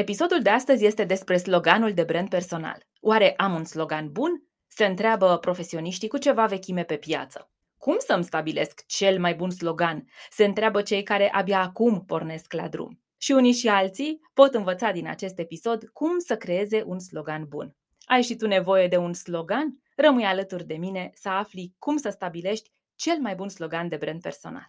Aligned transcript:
Episodul 0.00 0.42
de 0.42 0.50
astăzi 0.50 0.84
este 0.84 1.04
despre 1.04 1.36
sloganul 1.36 1.92
de 1.92 2.02
brand 2.02 2.28
personal. 2.28 2.86
Oare 3.00 3.34
am 3.36 3.54
un 3.54 3.64
slogan 3.64 4.12
bun? 4.12 4.44
Se 4.66 4.84
întreabă 4.84 5.38
profesioniștii 5.38 6.08
cu 6.08 6.18
ceva 6.18 6.46
vechime 6.46 6.82
pe 6.82 6.96
piață. 6.96 7.50
Cum 7.76 7.96
să-mi 7.98 8.24
stabilesc 8.24 8.86
cel 8.86 9.18
mai 9.18 9.34
bun 9.34 9.50
slogan? 9.50 10.04
Se 10.30 10.44
întreabă 10.44 10.82
cei 10.82 11.02
care 11.02 11.30
abia 11.32 11.60
acum 11.60 12.04
pornesc 12.04 12.52
la 12.52 12.68
drum. 12.68 13.00
Și 13.16 13.32
unii 13.32 13.52
și 13.52 13.68
alții 13.68 14.20
pot 14.34 14.54
învăța 14.54 14.90
din 14.92 15.08
acest 15.08 15.38
episod 15.38 15.88
cum 15.92 16.18
să 16.18 16.36
creeze 16.36 16.82
un 16.86 16.98
slogan 16.98 17.46
bun. 17.48 17.76
Ai 18.04 18.22
și 18.22 18.36
tu 18.36 18.46
nevoie 18.46 18.88
de 18.88 18.96
un 18.96 19.12
slogan? 19.12 19.82
Rămâi 19.96 20.24
alături 20.24 20.66
de 20.66 20.74
mine 20.74 21.10
să 21.14 21.28
afli 21.28 21.74
cum 21.78 21.96
să 21.96 22.08
stabilești 22.10 22.70
cel 22.94 23.18
mai 23.18 23.34
bun 23.34 23.48
slogan 23.48 23.88
de 23.88 23.96
brand 23.96 24.20
personal. 24.20 24.68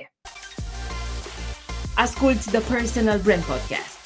Asculți 1.96 2.50
The 2.50 2.74
Personal 2.74 3.18
Brand 3.18 3.42
Podcast 3.42 3.99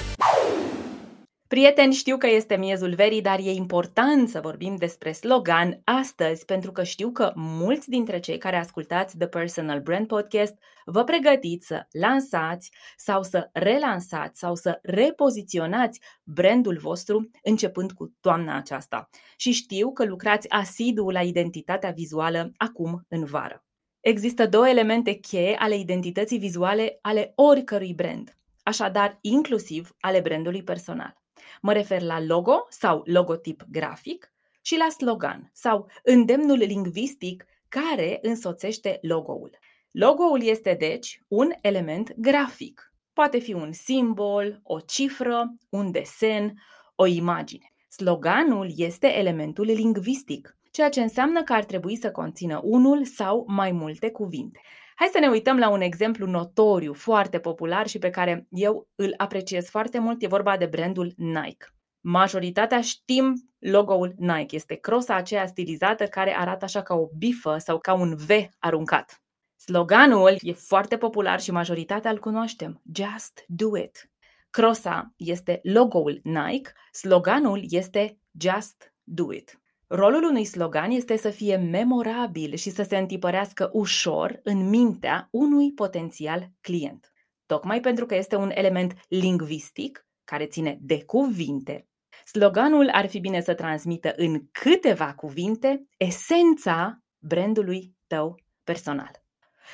Prieteni, 1.55 1.93
știu 1.93 2.17
că 2.17 2.27
este 2.27 2.57
miezul 2.57 2.95
verii, 2.95 3.21
dar 3.21 3.39
e 3.39 3.51
important 3.51 4.29
să 4.29 4.41
vorbim 4.41 4.77
despre 4.77 5.13
slogan 5.13 5.81
astăzi, 5.85 6.45
pentru 6.45 6.73
că 6.73 6.83
știu 6.83 7.11
că 7.11 7.33
mulți 7.35 7.89
dintre 7.89 8.21
cei 8.21 8.39
care 8.39 8.57
ascultați 8.57 9.17
The 9.17 9.27
Personal 9.27 9.81
Brand 9.81 10.07
Podcast 10.07 10.55
vă 10.85 11.05
pregătiți 11.05 11.67
să 11.67 11.87
lansați 11.91 12.71
sau 12.97 13.23
să 13.23 13.49
relansați 13.53 14.39
sau 14.39 14.55
să 14.55 14.79
repoziționați 14.83 16.01
brandul 16.25 16.79
vostru 16.79 17.31
începând 17.43 17.93
cu 17.93 18.15
toamna 18.21 18.57
aceasta. 18.57 19.09
Și 19.37 19.53
știu 19.53 19.93
că 19.93 20.05
lucrați 20.05 20.51
asidu 20.51 21.09
la 21.11 21.23
identitatea 21.23 21.91
vizuală 21.91 22.53
acum 22.57 23.05
în 23.09 23.25
vară. 23.25 23.65
Există 24.01 24.47
două 24.47 24.69
elemente 24.69 25.13
cheie 25.13 25.57
ale 25.59 25.77
identității 25.77 26.39
vizuale 26.39 26.99
ale 27.01 27.33
oricărui 27.35 27.95
brand, 27.95 28.39
așadar 28.63 29.19
inclusiv 29.21 29.91
ale 30.01 30.21
brandului 30.21 30.63
personal. 30.63 31.23
Mă 31.67 31.73
refer 31.73 32.03
la 32.03 32.21
logo 32.21 32.67
sau 32.69 33.03
logotip 33.05 33.63
grafic 33.71 34.33
și 34.61 34.77
la 34.77 34.89
slogan 34.89 35.51
sau 35.53 35.91
îndemnul 36.03 36.57
lingvistic 36.57 37.45
care 37.69 38.19
însoțește 38.23 38.99
logo-ul. 39.03 39.59
Logo-ul 39.91 40.43
este 40.43 40.77
deci 40.79 41.21
un 41.29 41.51
element 41.61 42.15
grafic. 42.17 42.93
Poate 43.13 43.39
fi 43.39 43.53
un 43.53 43.73
simbol, 43.73 44.61
o 44.63 44.81
cifră, 44.81 45.55
un 45.69 45.91
desen, 45.91 46.55
o 46.95 47.07
imagine. 47.07 47.73
Sloganul 47.89 48.73
este 48.77 49.19
elementul 49.19 49.65
lingvistic, 49.65 50.57
ceea 50.71 50.89
ce 50.89 51.01
înseamnă 51.01 51.43
că 51.43 51.53
ar 51.53 51.65
trebui 51.65 51.97
să 51.97 52.11
conțină 52.11 52.61
unul 52.63 53.05
sau 53.05 53.45
mai 53.47 53.73
multe 53.73 54.11
cuvinte. 54.11 54.61
Hai 54.97 55.09
să 55.13 55.19
ne 55.19 55.29
uităm 55.29 55.59
la 55.59 55.69
un 55.69 55.81
exemplu 55.81 56.27
notoriu, 56.27 56.93
foarte 56.93 57.39
popular 57.39 57.87
și 57.87 57.99
pe 57.99 58.11
care 58.11 58.47
eu 58.51 58.89
îl 58.95 59.15
apreciez 59.17 59.69
foarte 59.69 59.99
mult. 59.99 60.23
E 60.23 60.27
vorba 60.27 60.57
de 60.57 60.67
brandul 60.67 61.13
Nike. 61.17 61.67
Majoritatea 62.01 62.81
știm 62.81 63.35
logo-ul 63.59 64.15
Nike. 64.17 64.57
Este 64.57 64.75
crosa 64.75 65.15
aceea 65.15 65.47
stilizată 65.47 66.07
care 66.07 66.37
arată 66.37 66.65
așa 66.65 66.83
ca 66.83 66.95
o 66.95 67.09
bifă 67.19 67.59
sau 67.59 67.79
ca 67.79 67.93
un 67.93 68.17
V 68.17 68.31
aruncat. 68.59 69.23
Sloganul 69.57 70.37
e 70.41 70.53
foarte 70.53 70.97
popular 70.97 71.41
și 71.41 71.51
majoritatea 71.51 72.11
îl 72.11 72.19
cunoaștem. 72.19 72.83
Just 72.95 73.45
do 73.47 73.77
it. 73.77 74.11
Crosa 74.51 75.13
este 75.17 75.61
logo-ul 75.63 76.21
Nike, 76.23 76.73
sloganul 76.93 77.65
este 77.69 78.19
Just 78.39 78.95
do 79.03 79.33
it. 79.33 79.59
Rolul 79.87 80.25
unui 80.25 80.45
slogan 80.45 80.91
este 80.91 81.17
să 81.17 81.31
fie 81.31 81.57
memorabil 81.57 82.55
și 82.55 82.71
să 82.71 82.83
se 82.83 82.97
întipărească 82.97 83.71
ușor 83.73 84.41
în 84.43 84.69
mintea 84.69 85.29
unui 85.31 85.73
potențial 85.73 86.51
client. 86.61 87.13
Tocmai 87.47 87.81
pentru 87.81 88.07
că 88.07 88.15
este 88.15 88.37
un 88.37 88.51
element 88.55 88.95
lingvistic 89.09 90.07
care 90.25 90.47
ține 90.47 90.79
de 90.81 91.05
cuvinte, 91.05 91.89
sloganul 92.25 92.89
ar 92.93 93.09
fi 93.09 93.21
bine 93.21 93.41
să 93.41 93.55
transmită 93.55 94.13
în 94.17 94.43
câteva 94.53 95.15
cuvinte 95.15 95.87
esența 95.97 96.99
brandului 97.19 97.95
tău 98.07 98.35
personal. 98.65 99.23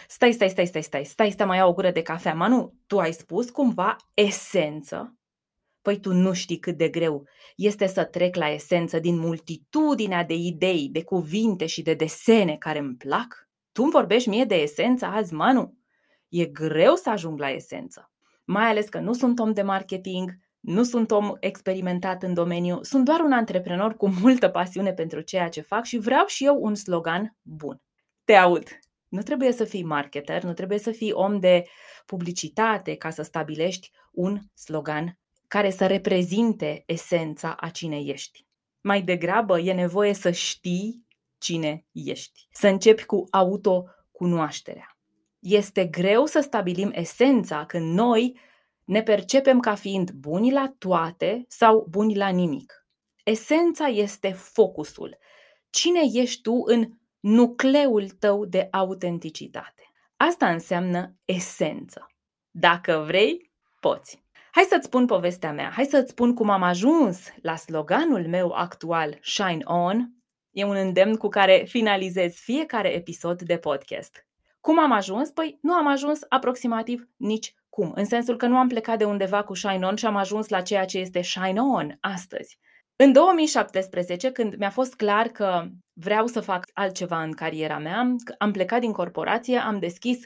Stai, 0.08 0.32
stai, 0.32 0.48
stai, 0.48 0.66
stai, 0.66 0.82
stai, 0.82 1.04
stai, 1.04 1.30
stai, 1.30 1.46
mai 1.46 1.56
iau 1.56 1.70
o 1.70 1.72
gură 1.72 1.90
de 1.90 2.02
cafea. 2.02 2.34
Manu, 2.34 2.74
tu 2.86 2.98
ai 2.98 3.12
spus 3.12 3.50
cumva 3.50 3.96
esență 4.14 5.19
Păi 5.82 6.00
tu 6.00 6.12
nu 6.12 6.32
știi 6.32 6.58
cât 6.58 6.76
de 6.76 6.88
greu 6.88 7.28
este 7.56 7.86
să 7.86 8.04
trec 8.04 8.36
la 8.36 8.48
esență 8.48 8.98
din 8.98 9.18
multitudinea 9.18 10.24
de 10.24 10.34
idei, 10.34 10.88
de 10.92 11.02
cuvinte 11.02 11.66
și 11.66 11.82
de 11.82 11.94
desene 11.94 12.56
care 12.56 12.78
îmi 12.78 12.96
plac? 12.96 13.48
Tu 13.72 13.82
îmi 13.82 13.92
vorbești 13.92 14.28
mie 14.28 14.44
de 14.44 14.54
esență 14.54 15.04
azi, 15.04 15.34
Manu? 15.34 15.78
E 16.28 16.44
greu 16.44 16.94
să 16.94 17.10
ajung 17.10 17.38
la 17.38 17.50
esență. 17.50 18.12
Mai 18.44 18.64
ales 18.64 18.88
că 18.88 18.98
nu 18.98 19.12
sunt 19.12 19.38
om 19.38 19.52
de 19.52 19.62
marketing, 19.62 20.38
nu 20.60 20.82
sunt 20.82 21.10
om 21.10 21.32
experimentat 21.40 22.22
în 22.22 22.34
domeniu, 22.34 22.82
sunt 22.82 23.04
doar 23.04 23.20
un 23.20 23.32
antreprenor 23.32 23.96
cu 23.96 24.08
multă 24.20 24.48
pasiune 24.48 24.92
pentru 24.92 25.20
ceea 25.20 25.48
ce 25.48 25.60
fac 25.60 25.84
și 25.84 25.98
vreau 25.98 26.26
și 26.26 26.44
eu 26.44 26.58
un 26.60 26.74
slogan 26.74 27.36
bun. 27.42 27.82
Te 28.24 28.34
aud! 28.34 28.64
Nu 29.08 29.22
trebuie 29.22 29.52
să 29.52 29.64
fii 29.64 29.84
marketer, 29.84 30.42
nu 30.42 30.52
trebuie 30.52 30.78
să 30.78 30.90
fii 30.90 31.12
om 31.12 31.38
de 31.38 31.64
publicitate 32.06 32.94
ca 32.94 33.10
să 33.10 33.22
stabilești 33.22 33.90
un 34.12 34.38
slogan 34.54 35.18
care 35.50 35.70
să 35.70 35.86
reprezinte 35.86 36.82
esența 36.86 37.54
a 37.54 37.68
cine 37.68 37.98
ești. 37.98 38.46
Mai 38.80 39.02
degrabă 39.02 39.58
e 39.58 39.72
nevoie 39.72 40.12
să 40.12 40.30
știi 40.30 41.06
cine 41.38 41.86
ești, 41.92 42.48
să 42.52 42.68
începi 42.68 43.04
cu 43.04 43.26
autocunoașterea. 43.30 44.98
Este 45.38 45.84
greu 45.84 46.24
să 46.24 46.40
stabilim 46.40 46.90
esența 46.94 47.66
când 47.66 47.94
noi 47.94 48.40
ne 48.84 49.02
percepem 49.02 49.60
ca 49.60 49.74
fiind 49.74 50.10
buni 50.10 50.52
la 50.52 50.74
toate 50.78 51.44
sau 51.48 51.86
buni 51.88 52.16
la 52.16 52.28
nimic. 52.28 52.86
Esența 53.24 53.86
este 53.86 54.32
focusul. 54.32 55.18
Cine 55.70 56.00
ești 56.12 56.40
tu 56.42 56.62
în 56.64 56.90
nucleul 57.20 58.08
tău 58.08 58.44
de 58.44 58.68
autenticitate? 58.70 59.92
Asta 60.16 60.50
înseamnă 60.50 61.16
esență. 61.24 62.06
Dacă 62.50 63.02
vrei, 63.06 63.52
poți. 63.80 64.22
Hai 64.52 64.64
să-ți 64.68 64.86
spun 64.86 65.06
povestea 65.06 65.52
mea, 65.52 65.70
hai 65.74 65.84
să-ți 65.84 66.10
spun 66.10 66.34
cum 66.34 66.50
am 66.50 66.62
ajuns 66.62 67.32
la 67.42 67.56
sloganul 67.56 68.26
meu 68.28 68.52
actual 68.52 69.18
Shine 69.22 69.64
On. 69.64 70.10
E 70.50 70.64
un 70.64 70.76
îndemn 70.76 71.16
cu 71.16 71.28
care 71.28 71.64
finalizez 71.68 72.34
fiecare 72.34 72.88
episod 72.88 73.42
de 73.42 73.56
podcast. 73.56 74.26
Cum 74.60 74.78
am 74.78 74.92
ajuns? 74.92 75.30
Păi 75.30 75.58
nu 75.62 75.72
am 75.72 75.86
ajuns 75.86 76.20
aproximativ 76.28 77.08
nici 77.16 77.54
cum, 77.68 77.92
în 77.94 78.04
sensul 78.04 78.36
că 78.36 78.46
nu 78.46 78.56
am 78.56 78.68
plecat 78.68 78.98
de 78.98 79.04
undeva 79.04 79.42
cu 79.42 79.54
Shine 79.54 79.86
On 79.86 79.96
și 79.96 80.06
am 80.06 80.16
ajuns 80.16 80.48
la 80.48 80.60
ceea 80.60 80.84
ce 80.84 80.98
este 80.98 81.22
Shine 81.22 81.60
On 81.60 81.96
astăzi. 82.00 82.58
În 82.96 83.12
2017, 83.12 84.30
când 84.30 84.54
mi-a 84.56 84.70
fost 84.70 84.94
clar 84.94 85.26
că 85.26 85.66
vreau 85.92 86.26
să 86.26 86.40
fac 86.40 86.64
altceva 86.72 87.22
în 87.22 87.32
cariera 87.32 87.78
mea, 87.78 88.14
am 88.38 88.50
plecat 88.50 88.80
din 88.80 88.92
corporație, 88.92 89.58
am 89.58 89.78
deschis 89.78 90.18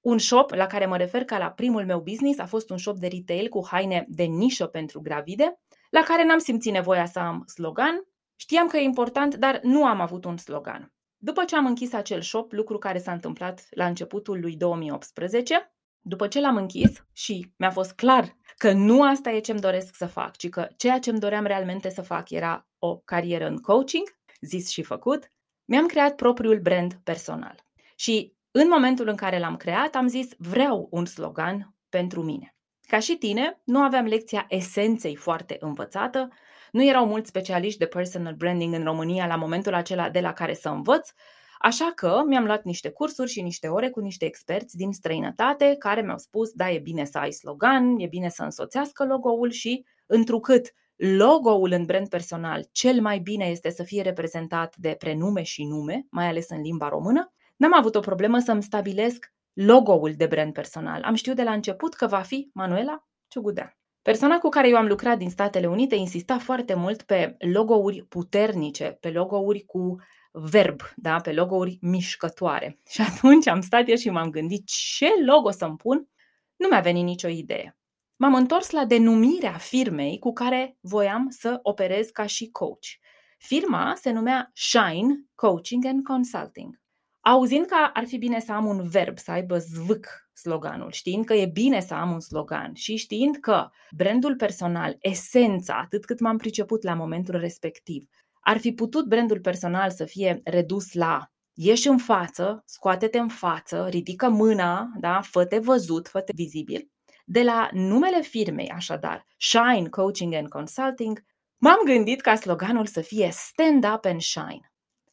un 0.00 0.18
shop 0.18 0.50
la 0.50 0.66
care 0.66 0.86
mă 0.86 0.96
refer 0.96 1.24
ca 1.24 1.38
la 1.38 1.50
primul 1.50 1.84
meu 1.84 2.00
business, 2.00 2.38
a 2.38 2.46
fost 2.46 2.70
un 2.70 2.78
shop 2.78 2.98
de 2.98 3.06
retail 3.06 3.48
cu 3.48 3.66
haine 3.66 4.04
de 4.08 4.22
nișă 4.22 4.66
pentru 4.66 5.00
gravide, 5.00 5.60
la 5.90 6.02
care 6.02 6.24
n-am 6.24 6.38
simțit 6.38 6.72
nevoia 6.72 7.06
să 7.06 7.18
am 7.18 7.44
slogan. 7.46 8.04
Știam 8.36 8.66
că 8.66 8.76
e 8.76 8.82
important, 8.82 9.34
dar 9.34 9.60
nu 9.62 9.84
am 9.84 10.00
avut 10.00 10.24
un 10.24 10.36
slogan. 10.36 10.92
După 11.16 11.44
ce 11.44 11.56
am 11.56 11.66
închis 11.66 11.92
acel 11.92 12.20
shop, 12.20 12.52
lucru 12.52 12.78
care 12.78 12.98
s-a 12.98 13.12
întâmplat 13.12 13.66
la 13.70 13.86
începutul 13.86 14.40
lui 14.40 14.56
2018, 14.56 15.74
după 16.00 16.26
ce 16.28 16.40
l-am 16.40 16.56
închis 16.56 17.04
și 17.12 17.52
mi-a 17.56 17.70
fost 17.70 17.92
clar 17.92 18.36
că 18.56 18.72
nu 18.72 19.02
asta 19.02 19.30
e 19.30 19.40
ce-mi 19.40 19.60
doresc 19.60 19.94
să 19.94 20.06
fac, 20.06 20.36
ci 20.36 20.48
că 20.48 20.68
ceea 20.76 20.98
ce-mi 20.98 21.18
doream 21.18 21.44
realmente 21.44 21.90
să 21.90 22.02
fac 22.02 22.30
era 22.30 22.68
o 22.78 22.96
carieră 22.96 23.46
în 23.46 23.56
coaching, 23.56 24.16
zis 24.40 24.68
și 24.68 24.82
făcut, 24.82 25.32
mi-am 25.64 25.86
creat 25.86 26.14
propriul 26.14 26.60
brand 26.60 27.00
personal. 27.04 27.64
Și 27.96 28.34
în 28.50 28.68
momentul 28.68 29.08
în 29.08 29.16
care 29.16 29.38
l-am 29.38 29.56
creat, 29.56 29.94
am 29.94 30.06
zis 30.06 30.28
vreau 30.38 30.88
un 30.90 31.04
slogan 31.04 31.74
pentru 31.88 32.22
mine. 32.22 32.54
Ca 32.88 32.98
și 32.98 33.16
tine, 33.16 33.60
nu 33.64 33.80
aveam 33.80 34.04
lecția 34.04 34.46
esenței 34.48 35.16
foarte 35.16 35.56
învățată, 35.60 36.28
nu 36.72 36.84
erau 36.84 37.06
mulți 37.06 37.28
specialiști 37.28 37.78
de 37.78 37.86
personal 37.86 38.34
branding 38.34 38.74
în 38.74 38.84
România 38.84 39.26
la 39.26 39.36
momentul 39.36 39.74
acela 39.74 40.10
de 40.10 40.20
la 40.20 40.32
care 40.32 40.54
să 40.54 40.68
învăț, 40.68 41.08
Așa 41.62 41.92
că 41.94 42.22
mi-am 42.26 42.44
luat 42.44 42.64
niște 42.64 42.90
cursuri 42.90 43.30
și 43.30 43.42
niște 43.42 43.68
ore 43.68 43.90
cu 43.90 44.00
niște 44.00 44.24
experți 44.24 44.76
din 44.76 44.92
străinătate 44.92 45.74
care 45.78 46.00
mi-au 46.02 46.18
spus, 46.18 46.50
da, 46.52 46.70
e 46.70 46.78
bine 46.78 47.04
să 47.04 47.18
ai 47.18 47.30
slogan, 47.32 47.98
e 47.98 48.06
bine 48.06 48.28
să 48.28 48.42
însoțească 48.42 49.04
logo-ul 49.04 49.50
și, 49.50 49.84
întrucât 50.06 50.74
logo-ul 50.96 51.72
în 51.72 51.84
brand 51.84 52.08
personal 52.08 52.68
cel 52.72 53.00
mai 53.00 53.18
bine 53.18 53.44
este 53.44 53.70
să 53.70 53.82
fie 53.82 54.02
reprezentat 54.02 54.76
de 54.76 54.94
prenume 54.98 55.42
și 55.42 55.64
nume, 55.64 56.06
mai 56.10 56.26
ales 56.26 56.48
în 56.48 56.60
limba 56.60 56.88
română, 56.88 57.32
n-am 57.60 57.74
avut 57.74 57.94
o 57.94 58.00
problemă 58.00 58.38
să-mi 58.38 58.62
stabilesc 58.62 59.32
logo-ul 59.52 60.12
de 60.16 60.26
brand 60.26 60.52
personal. 60.52 61.02
Am 61.02 61.14
știut 61.14 61.36
de 61.36 61.42
la 61.42 61.52
început 61.52 61.94
că 61.94 62.06
va 62.06 62.20
fi 62.20 62.50
Manuela 62.54 63.08
Ciugudea. 63.28 63.78
Persoana 64.02 64.38
cu 64.38 64.48
care 64.48 64.68
eu 64.68 64.76
am 64.76 64.86
lucrat 64.86 65.18
din 65.18 65.30
Statele 65.30 65.66
Unite 65.66 65.94
insista 65.94 66.38
foarte 66.38 66.74
mult 66.74 67.02
pe 67.02 67.36
logo-uri 67.38 68.04
puternice, 68.08 68.96
pe 69.00 69.10
logo-uri 69.10 69.64
cu 69.64 69.96
verb, 70.32 70.80
da, 70.96 71.20
pe 71.20 71.32
logo-uri 71.32 71.78
mișcătoare. 71.80 72.78
Și 72.92 73.00
atunci 73.00 73.46
am 73.46 73.60
stat 73.60 73.88
eu 73.88 73.96
și 73.96 74.10
m-am 74.10 74.30
gândit 74.30 74.66
ce 74.66 75.08
logo 75.24 75.50
să-mi 75.50 75.76
pun. 75.76 76.08
Nu 76.56 76.68
mi-a 76.68 76.80
venit 76.80 77.04
nicio 77.04 77.28
idee. 77.28 77.78
M-am 78.16 78.34
întors 78.34 78.70
la 78.70 78.84
denumirea 78.84 79.56
firmei 79.56 80.18
cu 80.18 80.32
care 80.32 80.76
voiam 80.80 81.28
să 81.28 81.58
operez 81.62 82.08
ca 82.08 82.26
și 82.26 82.50
coach. 82.50 82.86
Firma 83.38 83.94
se 83.96 84.10
numea 84.10 84.50
Shine 84.54 85.24
Coaching 85.34 85.84
and 85.84 86.04
Consulting. 86.04 86.79
Auzind 87.20 87.66
că 87.66 87.90
ar 87.92 88.04
fi 88.06 88.18
bine 88.18 88.40
să 88.40 88.52
am 88.52 88.66
un 88.66 88.88
verb, 88.88 89.18
să 89.18 89.30
aibă 89.30 89.58
zvâc 89.58 90.06
sloganul, 90.32 90.90
știind 90.90 91.24
că 91.24 91.34
e 91.34 91.46
bine 91.46 91.80
să 91.80 91.94
am 91.94 92.12
un 92.12 92.20
slogan 92.20 92.74
și 92.74 92.96
știind 92.96 93.36
că 93.36 93.68
brandul 93.96 94.36
personal, 94.36 94.96
esența, 95.00 95.78
atât 95.78 96.04
cât 96.04 96.20
m-am 96.20 96.36
priceput 96.36 96.82
la 96.82 96.94
momentul 96.94 97.38
respectiv, 97.38 98.08
ar 98.40 98.58
fi 98.58 98.72
putut 98.72 99.06
brandul 99.06 99.40
personal 99.40 99.90
să 99.90 100.04
fie 100.04 100.40
redus 100.44 100.92
la 100.92 101.30
ieși 101.52 101.88
în 101.88 101.98
față, 101.98 102.62
scoate-te 102.66 103.18
în 103.18 103.28
față, 103.28 103.86
ridică 103.90 104.28
mâna, 104.28 104.90
da? 104.98 105.20
fă-te 105.20 105.58
văzut, 105.58 106.08
fă-te 106.08 106.32
vizibil. 106.34 106.90
De 107.24 107.42
la 107.42 107.68
numele 107.72 108.20
firmei, 108.20 108.68
așadar, 108.68 109.26
Shine 109.36 109.88
Coaching 109.88 110.34
and 110.34 110.48
Consulting, 110.48 111.24
m-am 111.56 111.78
gândit 111.84 112.20
ca 112.20 112.34
sloganul 112.34 112.86
să 112.86 113.00
fie 113.00 113.28
Stand 113.32 113.84
Up 113.94 114.04
and 114.04 114.20
Shine. 114.20 114.69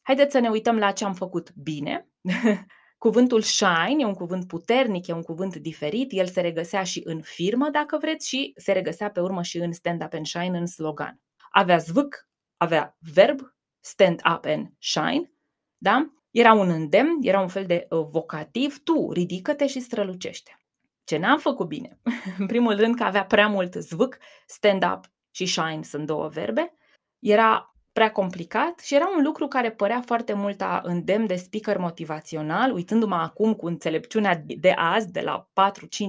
Haideți 0.08 0.32
să 0.32 0.38
ne 0.38 0.48
uităm 0.48 0.78
la 0.78 0.92
ce 0.92 1.04
am 1.04 1.14
făcut 1.14 1.54
bine. 1.54 2.08
Cuvântul 2.98 3.42
shine 3.42 3.96
e 3.98 4.04
un 4.04 4.14
cuvânt 4.14 4.46
puternic, 4.46 5.06
e 5.06 5.12
un 5.12 5.22
cuvânt 5.22 5.56
diferit, 5.56 6.12
el 6.12 6.26
se 6.26 6.40
regăsea 6.40 6.82
și 6.82 7.02
în 7.04 7.20
firmă, 7.20 7.68
dacă 7.70 7.98
vreți, 8.00 8.28
și 8.28 8.52
se 8.56 8.72
regăsea 8.72 9.10
pe 9.10 9.20
urmă 9.20 9.42
și 9.42 9.58
în 9.58 9.72
stand 9.72 10.02
up 10.04 10.14
and 10.14 10.26
shine, 10.26 10.58
în 10.58 10.66
slogan. 10.66 11.20
Avea 11.50 11.78
zvâc, 11.78 12.28
avea 12.56 12.96
verb, 13.14 13.40
stand 13.80 14.20
up 14.34 14.44
and 14.44 14.72
shine, 14.78 15.32
da? 15.78 16.12
Era 16.30 16.52
un 16.52 16.68
îndemn, 16.68 17.18
era 17.22 17.40
un 17.40 17.48
fel 17.48 17.66
de 17.66 17.86
uh, 17.90 18.06
vocativ, 18.10 18.78
tu 18.82 19.12
ridică-te 19.12 19.66
și 19.66 19.80
strălucește. 19.80 20.58
Ce 21.04 21.16
n-am 21.16 21.38
făcut 21.38 21.66
bine? 21.66 22.00
În 22.38 22.46
primul 22.46 22.76
rând 22.76 22.96
că 22.96 23.04
avea 23.04 23.24
prea 23.24 23.48
mult 23.48 23.74
zvâc, 23.74 24.18
stand 24.46 24.84
up 24.84 25.04
și 25.30 25.46
shine 25.46 25.82
sunt 25.82 26.06
două 26.06 26.28
verbe, 26.28 26.74
era 27.18 27.72
prea 27.98 28.12
complicat 28.12 28.78
și 28.78 28.94
era 28.94 29.10
un 29.16 29.22
lucru 29.22 29.48
care 29.48 29.70
părea 29.70 30.00
foarte 30.00 30.32
mult 30.32 30.60
a 30.60 30.80
îndemn 30.84 31.26
de 31.26 31.34
speaker 31.34 31.78
motivațional, 31.78 32.72
uitându-mă 32.72 33.14
acum 33.14 33.54
cu 33.54 33.66
înțelepciunea 33.66 34.42
de 34.46 34.70
azi, 34.70 35.12
de 35.12 35.20
la 35.20 35.48
4-5 35.52 35.52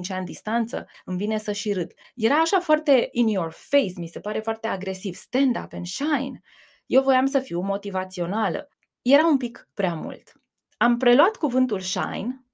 ani 0.10 0.26
distanță, 0.26 0.86
îmi 1.06 1.18
vine 1.18 1.38
să 1.38 1.52
și 1.52 1.74
râd. 1.74 1.92
Era 2.16 2.36
așa 2.36 2.60
foarte 2.60 3.10
in 3.12 3.28
your 3.28 3.52
face, 3.52 3.94
mi 3.96 4.08
se 4.08 4.20
pare 4.20 4.40
foarte 4.40 4.68
agresiv, 4.68 5.16
stand 5.16 5.56
up 5.64 5.74
and 5.74 5.86
shine. 5.86 6.42
Eu 6.86 7.02
voiam 7.02 7.26
să 7.26 7.40
fiu 7.40 7.60
motivațională. 7.62 8.70
Era 9.02 9.26
un 9.26 9.38
pic 9.38 9.68
prea 9.74 9.94
mult. 9.94 10.42
Am 10.78 10.98
preluat 10.98 11.36
cuvântul 11.36 11.80
shine 11.80 12.46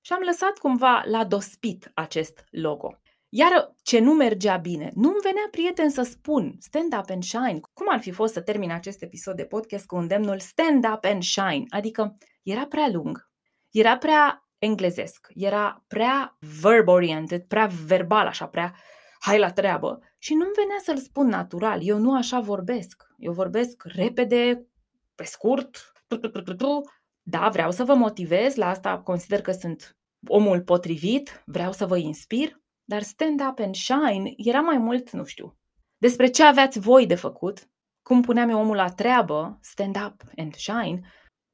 și 0.00 0.12
am 0.12 0.22
lăsat 0.24 0.58
cumva 0.58 1.02
la 1.06 1.24
dospit 1.24 1.90
acest 1.94 2.44
logo. 2.50 2.98
Iar 3.36 3.74
ce 3.82 3.98
nu 3.98 4.12
mergea 4.12 4.56
bine, 4.56 4.90
nu-mi 4.94 5.20
venea 5.22 5.48
prieten 5.50 5.90
să 5.90 6.02
spun 6.02 6.56
stand 6.58 6.94
up 6.98 7.10
and 7.10 7.22
shine. 7.22 7.60
Cum 7.72 7.86
ar 7.90 8.00
fi 8.00 8.10
fost 8.10 8.32
să 8.32 8.40
termin 8.40 8.70
acest 8.70 9.02
episod 9.02 9.36
de 9.36 9.44
podcast 9.44 9.86
cu 9.86 9.96
îndemnul 9.96 10.38
stand 10.38 10.84
up 10.94 11.04
and 11.04 11.22
shine? 11.22 11.64
Adică 11.68 12.16
era 12.42 12.66
prea 12.66 12.88
lung, 12.92 13.30
era 13.70 13.98
prea 13.98 14.48
englezesc, 14.58 15.28
era 15.32 15.84
prea 15.86 16.38
verb-oriented, 16.60 17.42
prea 17.42 17.70
verbal, 17.86 18.26
așa, 18.26 18.46
prea 18.46 18.74
hai 19.20 19.38
la 19.38 19.50
treabă 19.50 19.98
și 20.18 20.34
nu-mi 20.34 20.54
venea 20.54 20.78
să-l 20.82 20.98
spun 20.98 21.26
natural. 21.26 21.78
Eu 21.82 21.98
nu 21.98 22.16
așa 22.16 22.40
vorbesc. 22.40 23.02
Eu 23.18 23.32
vorbesc 23.32 23.82
repede, 23.84 24.66
pe 25.14 25.24
scurt, 25.24 25.92
da, 27.22 27.48
vreau 27.48 27.70
să 27.70 27.84
vă 27.84 27.94
motivez, 27.94 28.54
la 28.54 28.68
asta 28.68 28.98
consider 28.98 29.40
că 29.40 29.52
sunt 29.52 29.96
omul 30.26 30.62
potrivit, 30.62 31.42
vreau 31.46 31.72
să 31.72 31.86
vă 31.86 31.96
inspir, 31.96 32.62
dar 32.84 33.02
stand 33.02 33.40
up 33.48 33.58
and 33.58 33.74
shine 33.74 34.32
era 34.36 34.60
mai 34.60 34.78
mult, 34.78 35.10
nu 35.10 35.24
știu, 35.24 35.56
despre 35.98 36.26
ce 36.26 36.44
aveați 36.44 36.78
voi 36.78 37.06
de 37.06 37.14
făcut, 37.14 37.68
cum 38.02 38.22
puneam 38.22 38.48
eu 38.48 38.60
omul 38.60 38.76
la 38.76 38.88
treabă, 38.88 39.58
stand 39.62 39.96
up 40.06 40.22
and 40.36 40.54
shine, 40.54 41.00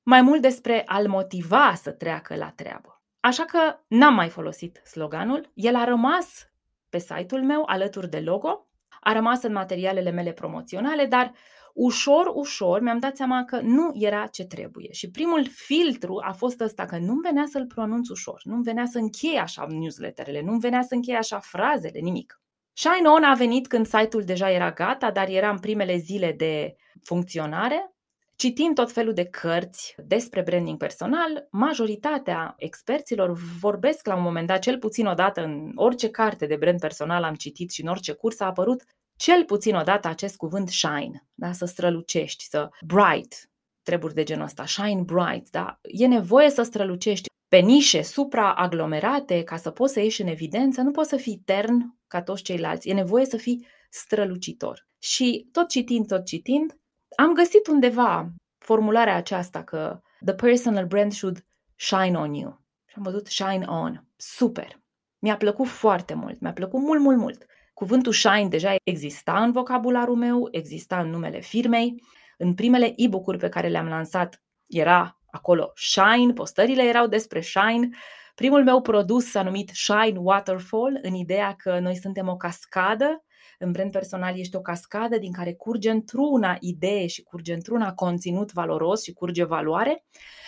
mai 0.02 0.22
mult 0.22 0.42
despre 0.42 0.82
a-l 0.86 1.08
motiva 1.08 1.74
să 1.74 1.90
treacă 1.90 2.36
la 2.36 2.50
treabă. 2.50 3.02
Așa 3.20 3.44
că 3.44 3.80
n-am 3.86 4.14
mai 4.14 4.28
folosit 4.28 4.80
sloganul, 4.84 5.50
el 5.54 5.76
a 5.76 5.84
rămas 5.84 6.50
pe 6.88 6.98
site-ul 6.98 7.44
meu 7.44 7.62
alături 7.66 8.10
de 8.10 8.20
logo, 8.20 8.68
a 9.00 9.12
rămas 9.12 9.42
în 9.42 9.52
materialele 9.52 10.10
mele 10.10 10.32
promoționale, 10.32 11.06
dar 11.06 11.32
ușor, 11.74 12.30
ușor 12.34 12.80
mi-am 12.80 12.98
dat 12.98 13.16
seama 13.16 13.44
că 13.44 13.60
nu 13.60 13.90
era 13.94 14.26
ce 14.26 14.44
trebuie. 14.44 14.92
Și 14.92 15.10
primul 15.10 15.46
filtru 15.50 16.20
a 16.24 16.32
fost 16.32 16.60
ăsta, 16.60 16.84
că 16.84 16.98
nu-mi 16.98 17.20
venea 17.22 17.44
să-l 17.46 17.66
pronunț 17.66 18.08
ușor, 18.08 18.40
nu-mi 18.44 18.62
venea 18.62 18.86
să 18.86 18.98
încheie 18.98 19.38
așa 19.38 19.66
newsletterele, 19.68 20.42
nu-mi 20.42 20.60
venea 20.60 20.82
să 20.82 20.94
încheie 20.94 21.18
așa 21.18 21.38
frazele, 21.38 21.98
nimic. 21.98 22.40
Shine 22.72 23.08
On 23.08 23.24
a 23.24 23.34
venit 23.34 23.66
când 23.66 23.86
site-ul 23.86 24.22
deja 24.22 24.50
era 24.50 24.70
gata, 24.70 25.10
dar 25.10 25.28
era 25.28 25.50
în 25.50 25.58
primele 25.58 25.96
zile 25.96 26.32
de 26.32 26.74
funcționare. 27.02 27.94
Citind 28.36 28.74
tot 28.74 28.92
felul 28.92 29.12
de 29.12 29.24
cărți 29.24 29.94
despre 30.06 30.42
branding 30.42 30.78
personal, 30.78 31.46
majoritatea 31.50 32.54
experților 32.56 33.32
vorbesc 33.60 34.06
la 34.06 34.16
un 34.16 34.22
moment 34.22 34.46
dat, 34.46 34.58
cel 34.58 34.78
puțin 34.78 35.06
odată 35.06 35.44
în 35.44 35.72
orice 35.74 36.10
carte 36.10 36.46
de 36.46 36.56
brand 36.56 36.80
personal 36.80 37.22
am 37.22 37.34
citit 37.34 37.70
și 37.70 37.82
în 37.82 37.88
orice 37.88 38.12
curs 38.12 38.40
a 38.40 38.44
apărut 38.44 38.82
cel 39.20 39.44
puțin 39.44 39.74
odată 39.74 40.08
acest 40.08 40.36
cuvânt 40.36 40.68
shine, 40.68 41.26
da? 41.34 41.52
să 41.52 41.64
strălucești, 41.64 42.44
să 42.44 42.68
bright, 42.86 43.50
treburi 43.82 44.14
de 44.14 44.22
genul 44.22 44.44
ăsta, 44.44 44.66
shine 44.66 45.02
bright, 45.02 45.50
da? 45.50 45.78
e 45.82 46.06
nevoie 46.06 46.50
să 46.50 46.62
strălucești 46.62 47.28
pe 47.48 47.58
nișe 47.58 48.02
supraaglomerate 48.02 49.42
ca 49.42 49.56
să 49.56 49.70
poți 49.70 49.92
să 49.92 50.00
ieși 50.00 50.22
în 50.22 50.26
evidență, 50.26 50.80
nu 50.80 50.90
poți 50.90 51.08
să 51.08 51.16
fii 51.16 51.42
tern 51.44 51.98
ca 52.06 52.22
toți 52.22 52.42
ceilalți, 52.42 52.88
e 52.88 52.92
nevoie 52.92 53.24
să 53.24 53.36
fii 53.36 53.66
strălucitor. 53.90 54.86
Și 54.98 55.48
tot 55.52 55.68
citind, 55.68 56.06
tot 56.06 56.24
citind, 56.24 56.78
am 57.16 57.32
găsit 57.32 57.66
undeva 57.66 58.32
formularea 58.58 59.16
aceasta 59.16 59.64
că 59.64 60.00
the 60.24 60.34
personal 60.34 60.86
brand 60.86 61.12
should 61.12 61.46
shine 61.76 62.18
on 62.18 62.34
you. 62.34 62.60
Și 62.86 62.94
am 62.96 63.02
văzut 63.02 63.26
shine 63.26 63.64
on. 63.66 64.04
Super! 64.16 64.80
Mi-a 65.18 65.36
plăcut 65.36 65.66
foarte 65.66 66.14
mult, 66.14 66.40
mi-a 66.40 66.52
plăcut 66.52 66.80
mult, 66.80 67.00
mult, 67.00 67.18
mult. 67.18 67.46
Cuvântul 67.80 68.12
shine 68.12 68.48
deja 68.48 68.74
exista 68.82 69.42
în 69.42 69.52
vocabularul 69.52 70.16
meu, 70.16 70.48
exista 70.50 71.00
în 71.00 71.10
numele 71.10 71.40
firmei. 71.40 72.02
În 72.38 72.54
primele 72.54 72.92
e-book-uri 72.96 73.38
pe 73.38 73.48
care 73.48 73.68
le-am 73.68 73.86
lansat 73.86 74.42
era 74.66 75.20
acolo 75.30 75.72
shine, 75.74 76.32
postările 76.32 76.82
erau 76.82 77.06
despre 77.06 77.40
shine. 77.40 77.88
Primul 78.34 78.64
meu 78.64 78.80
produs 78.80 79.30
s-a 79.30 79.42
numit 79.42 79.70
Shine 79.72 80.18
Waterfall, 80.18 80.98
în 81.02 81.14
ideea 81.14 81.54
că 81.54 81.78
noi 81.78 81.96
suntem 81.96 82.28
o 82.28 82.36
cascadă 82.36 83.24
În 83.58 83.72
brand 83.72 83.90
personal 83.90 84.38
ești 84.38 84.56
o 84.56 84.60
cascadă 84.60 85.18
din 85.18 85.32
care 85.32 85.52
curge 85.52 85.90
într-una 85.90 86.56
idee 86.60 87.06
și 87.06 87.22
curge 87.22 87.54
într-una 87.54 87.94
conținut 87.94 88.52
valoros 88.52 89.02
și 89.02 89.12
curge 89.12 89.44
valoare. 89.44 90.04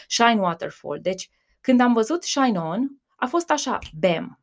Shine 0.09 0.41
Waterfall. 0.41 0.99
Deci, 1.01 1.31
când 1.61 1.81
am 1.81 1.93
văzut 1.93 2.23
Shine 2.25 2.59
On, 2.59 2.89
a 3.17 3.27
fost 3.27 3.51
așa, 3.51 3.79
bam. 3.93 4.42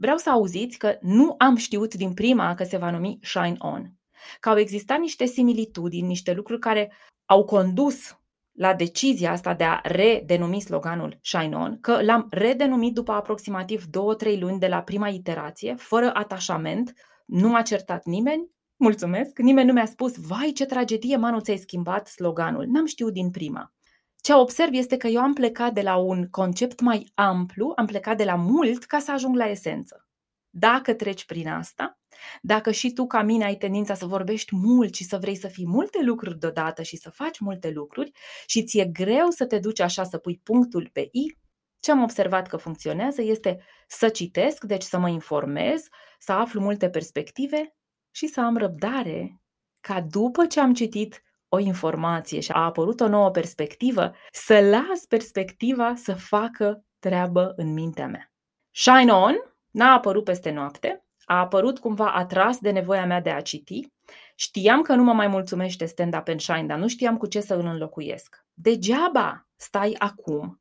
Vreau 0.00 0.16
să 0.16 0.30
auziți 0.30 0.78
că 0.78 0.98
nu 1.00 1.34
am 1.38 1.56
știut 1.56 1.94
din 1.94 2.14
prima 2.14 2.54
că 2.54 2.64
se 2.64 2.76
va 2.76 2.90
numi 2.90 3.18
Shine 3.22 3.56
On. 3.58 3.92
Că 4.40 4.48
au 4.48 4.58
existat 4.58 4.98
niște 4.98 5.24
similitudini, 5.24 6.06
niște 6.06 6.32
lucruri 6.32 6.60
care 6.60 6.92
au 7.24 7.44
condus 7.44 8.18
la 8.52 8.74
decizia 8.74 9.30
asta 9.30 9.54
de 9.54 9.64
a 9.64 9.80
redenumi 9.82 10.60
sloganul 10.60 11.18
Shine 11.22 11.56
On, 11.56 11.80
că 11.80 12.02
l-am 12.02 12.26
redenumit 12.30 12.94
după 12.94 13.12
aproximativ 13.12 13.84
2-3 13.84 14.38
luni 14.38 14.58
de 14.58 14.66
la 14.66 14.82
prima 14.82 15.08
iterație, 15.08 15.74
fără 15.74 16.10
atașament, 16.14 16.92
nu 17.26 17.48
m-a 17.48 17.62
certat 17.62 18.04
nimeni, 18.04 18.50
mulțumesc, 18.76 19.38
nimeni 19.38 19.66
nu 19.66 19.72
mi-a 19.72 19.86
spus, 19.86 20.16
vai 20.16 20.52
ce 20.54 20.66
tragedie, 20.66 21.16
Manu, 21.16 21.40
ți-ai 21.40 21.56
schimbat 21.56 22.06
sloganul, 22.06 22.66
n-am 22.66 22.86
știut 22.86 23.12
din 23.12 23.30
prima. 23.30 23.72
Ce 24.20 24.34
observ 24.34 24.72
este 24.72 24.96
că 24.96 25.06
eu 25.06 25.20
am 25.20 25.32
plecat 25.32 25.72
de 25.72 25.80
la 25.80 25.96
un 25.96 26.28
concept 26.30 26.80
mai 26.80 27.10
amplu, 27.14 27.72
am 27.76 27.86
plecat 27.86 28.16
de 28.16 28.24
la 28.24 28.34
mult 28.34 28.84
ca 28.84 28.98
să 28.98 29.12
ajung 29.12 29.36
la 29.36 29.46
esență. 29.48 30.08
Dacă 30.50 30.94
treci 30.94 31.24
prin 31.24 31.48
asta, 31.48 31.98
dacă 32.42 32.70
și 32.70 32.92
tu 32.92 33.06
ca 33.06 33.22
mine 33.22 33.44
ai 33.44 33.56
tendința 33.56 33.94
să 33.94 34.06
vorbești 34.06 34.56
mult 34.56 34.94
și 34.94 35.04
să 35.04 35.18
vrei 35.18 35.36
să 35.36 35.48
fii 35.48 35.66
multe 35.66 36.02
lucruri 36.02 36.38
deodată 36.38 36.82
și 36.82 36.96
să 36.96 37.10
faci 37.10 37.38
multe 37.38 37.70
lucruri 37.70 38.10
și 38.46 38.64
ți-e 38.64 38.84
greu 38.84 39.30
să 39.30 39.46
te 39.46 39.58
duci 39.58 39.80
așa 39.80 40.04
să 40.04 40.18
pui 40.18 40.40
punctul 40.42 40.90
pe 40.92 41.08
I, 41.12 41.36
ce 41.80 41.90
am 41.90 42.02
observat 42.02 42.48
că 42.48 42.56
funcționează 42.56 43.22
este 43.22 43.64
să 43.86 44.08
citesc, 44.08 44.64
deci 44.64 44.82
să 44.82 44.98
mă 44.98 45.08
informez, 45.08 45.82
să 46.18 46.32
aflu 46.32 46.60
multe 46.60 46.90
perspective 46.90 47.74
și 48.10 48.26
să 48.26 48.40
am 48.40 48.56
răbdare 48.56 49.40
ca 49.80 50.00
după 50.00 50.46
ce 50.46 50.60
am 50.60 50.74
citit 50.74 51.22
o 51.48 51.58
informație 51.58 52.40
și 52.40 52.50
a 52.52 52.64
apărut 52.64 53.00
o 53.00 53.08
nouă 53.08 53.30
perspectivă, 53.30 54.12
să 54.32 54.60
las 54.60 55.04
perspectiva 55.08 55.94
să 55.94 56.14
facă 56.14 56.84
treabă 56.98 57.52
în 57.56 57.72
mintea 57.72 58.06
mea. 58.06 58.32
Shine 58.70 59.12
On 59.12 59.34
n-a 59.70 59.92
apărut 59.92 60.24
peste 60.24 60.50
noapte, 60.50 61.04
a 61.24 61.38
apărut 61.38 61.78
cumva 61.78 62.12
atras 62.12 62.58
de 62.58 62.70
nevoia 62.70 63.06
mea 63.06 63.20
de 63.20 63.30
a 63.30 63.40
citi. 63.40 63.92
Știam 64.34 64.82
că 64.82 64.94
nu 64.94 65.02
mă 65.02 65.12
mai 65.12 65.26
mulțumește 65.26 65.84
stand-up 65.84 66.28
and 66.28 66.40
shine, 66.40 66.64
dar 66.66 66.78
nu 66.78 66.88
știam 66.88 67.16
cu 67.16 67.26
ce 67.26 67.40
să 67.40 67.54
îl 67.54 67.66
înlocuiesc. 67.66 68.44
Degeaba 68.54 69.48
stai 69.56 69.94
acum 69.98 70.60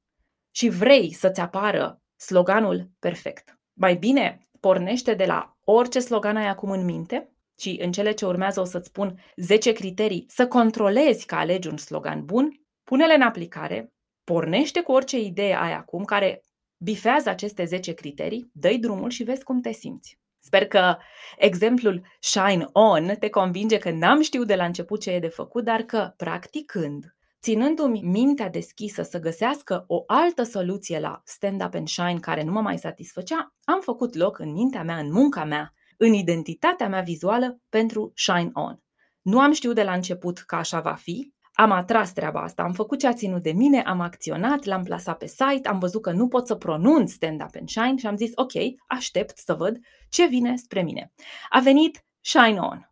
și 0.51 0.69
vrei 0.69 1.13
să-ți 1.13 1.39
apară 1.39 2.01
sloganul 2.15 2.89
perfect. 2.99 3.59
Mai 3.73 3.95
bine, 3.95 4.47
pornește 4.59 5.13
de 5.13 5.25
la 5.25 5.57
orice 5.63 5.99
slogan 5.99 6.37
ai 6.37 6.47
acum 6.47 6.69
în 6.69 6.85
minte 6.85 7.31
și 7.59 7.79
în 7.81 7.91
cele 7.91 8.11
ce 8.11 8.25
urmează 8.25 8.59
o 8.59 8.63
să-ți 8.63 8.87
spun 8.87 9.19
10 9.35 9.71
criterii 9.71 10.25
să 10.27 10.47
controlezi 10.47 11.25
că 11.25 11.35
alegi 11.35 11.67
un 11.67 11.77
slogan 11.77 12.25
bun, 12.25 12.61
pune-le 12.83 13.13
în 13.13 13.21
aplicare, 13.21 13.93
pornește 14.23 14.81
cu 14.81 14.91
orice 14.91 15.19
idee 15.19 15.55
ai 15.55 15.73
acum 15.73 16.03
care 16.03 16.41
bifează 16.77 17.29
aceste 17.29 17.63
10 17.65 17.93
criterii, 17.93 18.49
dă 18.53 18.77
drumul 18.79 19.09
și 19.09 19.23
vezi 19.23 19.43
cum 19.43 19.61
te 19.61 19.71
simți. 19.71 20.19
Sper 20.39 20.67
că 20.67 20.97
exemplul 21.37 22.01
Shine 22.19 22.65
On 22.71 23.15
te 23.19 23.29
convinge 23.29 23.77
că 23.77 23.91
n-am 23.91 24.21
știut 24.21 24.47
de 24.47 24.55
la 24.55 24.65
început 24.65 25.01
ce 25.01 25.11
e 25.11 25.19
de 25.19 25.27
făcut, 25.27 25.63
dar 25.63 25.81
că, 25.81 26.13
practicând, 26.17 27.15
ținându-mi 27.41 28.01
mintea 28.01 28.49
deschisă 28.49 29.01
să 29.01 29.19
găsească 29.19 29.83
o 29.87 30.03
altă 30.07 30.43
soluție 30.43 30.99
la 30.99 31.21
stand-up 31.25 31.73
and 31.73 31.87
shine 31.87 32.19
care 32.19 32.43
nu 32.43 32.51
mă 32.51 32.61
mai 32.61 32.77
satisfăcea, 32.77 33.53
am 33.63 33.81
făcut 33.81 34.15
loc 34.15 34.39
în 34.39 34.51
mintea 34.51 34.83
mea, 34.83 34.97
în 34.97 35.11
munca 35.11 35.43
mea, 35.43 35.73
în 35.97 36.13
identitatea 36.13 36.87
mea 36.87 37.01
vizuală 37.01 37.61
pentru 37.69 38.11
Shine 38.15 38.49
On. 38.53 38.79
Nu 39.21 39.39
am 39.39 39.51
știut 39.51 39.75
de 39.75 39.83
la 39.83 39.93
început 39.93 40.37
că 40.39 40.55
așa 40.55 40.79
va 40.79 40.93
fi, 40.93 41.33
am 41.53 41.71
atras 41.71 42.13
treaba 42.13 42.41
asta, 42.41 42.63
am 42.63 42.73
făcut 42.73 42.99
ce 42.99 43.07
a 43.07 43.13
ținut 43.13 43.41
de 43.41 43.51
mine, 43.51 43.81
am 43.81 43.99
acționat, 43.99 44.63
l-am 44.63 44.83
plasat 44.83 45.17
pe 45.17 45.27
site, 45.27 45.67
am 45.67 45.79
văzut 45.79 46.01
că 46.01 46.11
nu 46.11 46.27
pot 46.27 46.47
să 46.47 46.55
pronunț 46.55 47.11
stand-up 47.11 47.55
and 47.59 47.69
shine 47.69 47.97
și 47.97 48.07
am 48.07 48.15
zis, 48.15 48.31
ok, 48.35 48.51
aștept 48.87 49.37
să 49.37 49.53
văd 49.53 49.79
ce 50.09 50.25
vine 50.25 50.55
spre 50.55 50.81
mine. 50.81 51.13
A 51.49 51.59
venit 51.59 52.05
Shine 52.21 52.59
On. 52.59 52.89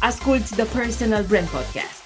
Asculți 0.00 0.54
The 0.54 0.78
Personal 0.78 1.24
Brand 1.24 1.48
Podcast. 1.48 1.98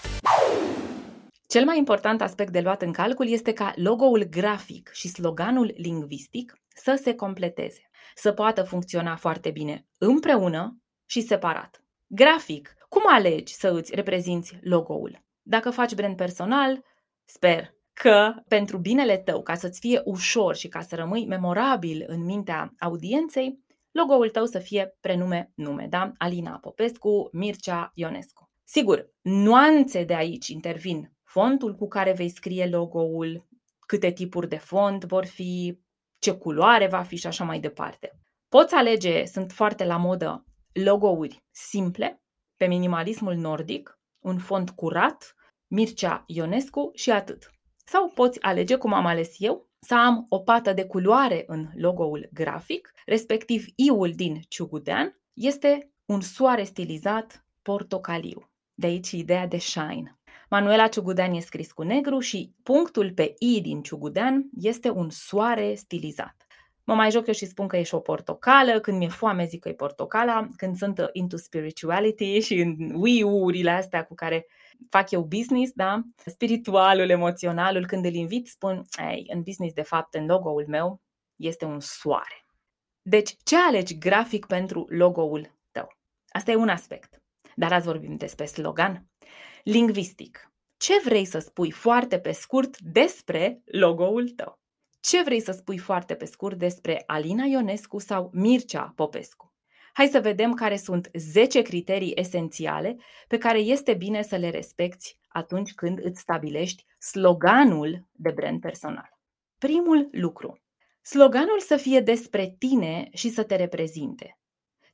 Cel 1.47 1.65
mai 1.65 1.79
important 1.79 2.23
aspect 2.23 2.53
de 2.53 2.61
luat 2.61 2.83
în 2.83 2.93
calcul 2.93 3.29
este 3.29 3.53
ca 3.53 3.73
logo-ul 3.77 4.23
grafic 4.31 4.91
și 4.93 5.09
sloganul 5.09 5.75
lingvistic 5.77 6.59
să 6.75 7.01
se 7.03 7.15
completeze, 7.15 7.91
să 8.15 8.33
poată 8.33 8.63
funcționa 8.63 9.17
foarte 9.17 9.51
bine 9.51 9.87
împreună 9.99 10.81
și 11.07 11.21
separat. 11.21 11.85
Grafic 12.07 12.77
cum 12.93 13.03
alegi 13.07 13.55
să 13.55 13.69
îți 13.69 13.95
reprezinți 13.95 14.59
logo-ul? 14.61 15.25
Dacă 15.43 15.71
faci 15.71 15.95
brand 15.95 16.17
personal, 16.17 16.85
sper 17.25 17.75
că 17.93 18.35
pentru 18.49 18.79
binele 18.79 19.17
tău, 19.17 19.43
ca 19.43 19.55
să-ți 19.55 19.81
fie 19.81 20.01
ușor 20.05 20.57
și 20.57 20.69
ca 20.69 20.81
să 20.81 20.95
rămâi 20.95 21.27
memorabil 21.27 22.05
în 22.07 22.25
mintea 22.25 22.75
audienței, 22.79 23.59
logo-ul 23.91 24.31
tău 24.31 24.45
să 24.45 24.59
fie 24.59 24.97
prenume 25.01 25.53
nume, 25.55 25.87
da? 25.91 26.13
Alina 26.19 26.59
Popescu, 26.59 27.29
Mircea 27.33 27.93
Ionescu. 27.95 28.51
Sigur, 28.65 29.11
nuanțe 29.21 30.05
de 30.05 30.15
aici 30.15 30.49
intervin. 30.49 31.13
Fontul 31.23 31.75
cu 31.75 31.89
care 31.89 32.13
vei 32.13 32.29
scrie 32.29 32.67
logo-ul, 32.67 33.47
câte 33.87 34.11
tipuri 34.11 34.49
de 34.49 34.57
font 34.57 35.05
vor 35.05 35.27
fi, 35.27 35.79
ce 36.23 36.33
culoare 36.33 36.87
va 36.87 37.03
fi 37.03 37.17
și 37.17 37.27
așa 37.27 37.45
mai 37.45 37.61
departe. 37.61 38.21
Poți 38.49 38.75
alege, 38.75 39.25
sunt 39.25 39.53
foarte 39.53 39.85
la 39.85 39.97
modă, 39.97 40.45
logo-uri 40.73 41.43
simple, 41.51 42.23
pe 42.57 42.67
minimalismul 42.67 43.35
nordic, 43.35 43.99
un 44.25 44.39
font 44.39 44.71
curat, 44.71 45.35
Mircea 45.71 46.25
Ionescu 46.27 46.91
și 46.95 47.11
atât. 47.11 47.51
Sau 47.85 48.09
poți 48.15 48.43
alege, 48.43 48.77
cum 48.77 48.93
am 48.93 49.07
ales 49.07 49.35
eu, 49.39 49.71
să 49.87 49.95
am 49.95 50.27
o 50.29 50.39
pată 50.39 50.73
de 50.73 50.85
culoare 50.85 51.45
în 51.47 51.69
logo-ul 51.75 52.29
grafic, 52.33 52.93
respectiv 53.07 53.65
I-ul 53.75 54.13
din 54.13 54.41
Ciugudean 54.49 55.21
este 55.33 55.93
un 56.05 56.21
soare 56.21 56.63
stilizat 56.63 57.47
portocaliu. 57.63 58.51
De 58.75 58.87
aici 58.87 59.11
ideea 59.11 59.47
de 59.47 59.59
shine. 59.59 60.19
Manuela 60.53 60.89
Ciugudean 60.89 61.33
e 61.33 61.41
scris 61.41 61.73
cu 61.73 61.83
negru 61.83 62.19
și 62.19 62.55
punctul 62.63 63.13
pe 63.13 63.35
I 63.39 63.61
din 63.61 63.83
Ciugudean 63.83 64.49
este 64.61 64.91
un 64.91 65.11
soare 65.11 65.75
stilizat. 65.75 66.47
Mă 66.85 66.95
mai 66.95 67.11
joc 67.11 67.27
eu 67.27 67.33
și 67.33 67.47
spun 67.47 67.69
că 67.69 67.77
e 67.77 67.83
și 67.83 67.95
o 67.95 67.99
portocală, 67.99 68.81
când 68.81 68.99
mi-e 68.99 69.09
foame 69.09 69.47
zic 69.47 69.61
că 69.61 69.69
e 69.69 69.75
portocala, 69.75 70.49
când 70.57 70.77
sunt 70.77 71.09
into 71.13 71.37
spirituality 71.37 72.41
și 72.41 72.61
în 72.61 72.77
urile 73.23 73.71
astea 73.71 74.05
cu 74.05 74.15
care 74.15 74.47
fac 74.91 75.11
eu 75.11 75.23
business, 75.23 75.73
da? 75.75 76.03
Spiritualul, 76.27 77.09
emoționalul, 77.09 77.87
când 77.87 78.05
îl 78.05 78.15
invit, 78.15 78.49
spun, 78.49 78.85
ei, 79.11 79.27
în 79.33 79.43
business, 79.43 79.75
de 79.75 79.83
fapt, 79.83 80.15
în 80.15 80.27
logo-ul 80.27 80.65
meu 80.69 81.01
este 81.37 81.65
un 81.65 81.81
soare. 81.81 82.47
Deci, 83.03 83.37
ce 83.45 83.57
alegi 83.57 83.99
grafic 83.99 84.47
pentru 84.47 84.87
logo-ul 84.89 85.59
tău? 85.71 85.89
Asta 86.29 86.51
e 86.51 86.57
un 86.57 86.69
aspect. 86.69 87.23
Dar 87.55 87.73
azi 87.73 87.87
vorbim 87.87 88.15
despre 88.15 88.45
slogan. 88.45 89.07
Lingvistic. 89.65 90.53
Ce 90.77 91.01
vrei 91.05 91.25
să 91.25 91.39
spui 91.39 91.71
foarte 91.71 92.19
pe 92.19 92.33
scurt 92.33 92.79
despre 92.79 93.63
logo-ul 93.65 94.29
tău? 94.29 94.61
Ce 95.01 95.23
vrei 95.23 95.41
să 95.41 95.53
spui 95.53 95.79
foarte 95.79 96.15
pe 96.15 96.25
scurt 96.25 96.59
despre 96.59 97.03
Alina 97.07 97.45
Ionescu 97.45 97.99
sau 97.99 98.31
Mircea 98.33 98.93
Popescu? 98.97 99.53
Hai 99.93 100.07
să 100.07 100.21
vedem 100.21 100.55
care 100.55 100.77
sunt 100.77 101.11
10 101.15 101.63
criterii 101.63 102.13
esențiale 102.15 102.97
pe 103.29 103.39
care 103.39 103.59
este 103.59 103.95
bine 103.95 104.23
să 104.23 104.37
le 104.37 104.51
respecti 104.51 105.17
atunci 105.29 105.75
când 105.75 106.05
îți 106.05 106.21
stabilești 106.21 106.85
sloganul 106.99 108.09
de 108.13 108.31
brand 108.31 108.61
personal. 108.61 109.19
Primul 109.59 110.09
lucru. 110.13 110.61
Sloganul 111.03 111.61
să 111.61 111.77
fie 111.77 112.01
despre 112.01 112.55
tine 112.59 113.09
și 113.13 113.29
să 113.29 113.43
te 113.43 113.57
reprezinte. 113.57 114.39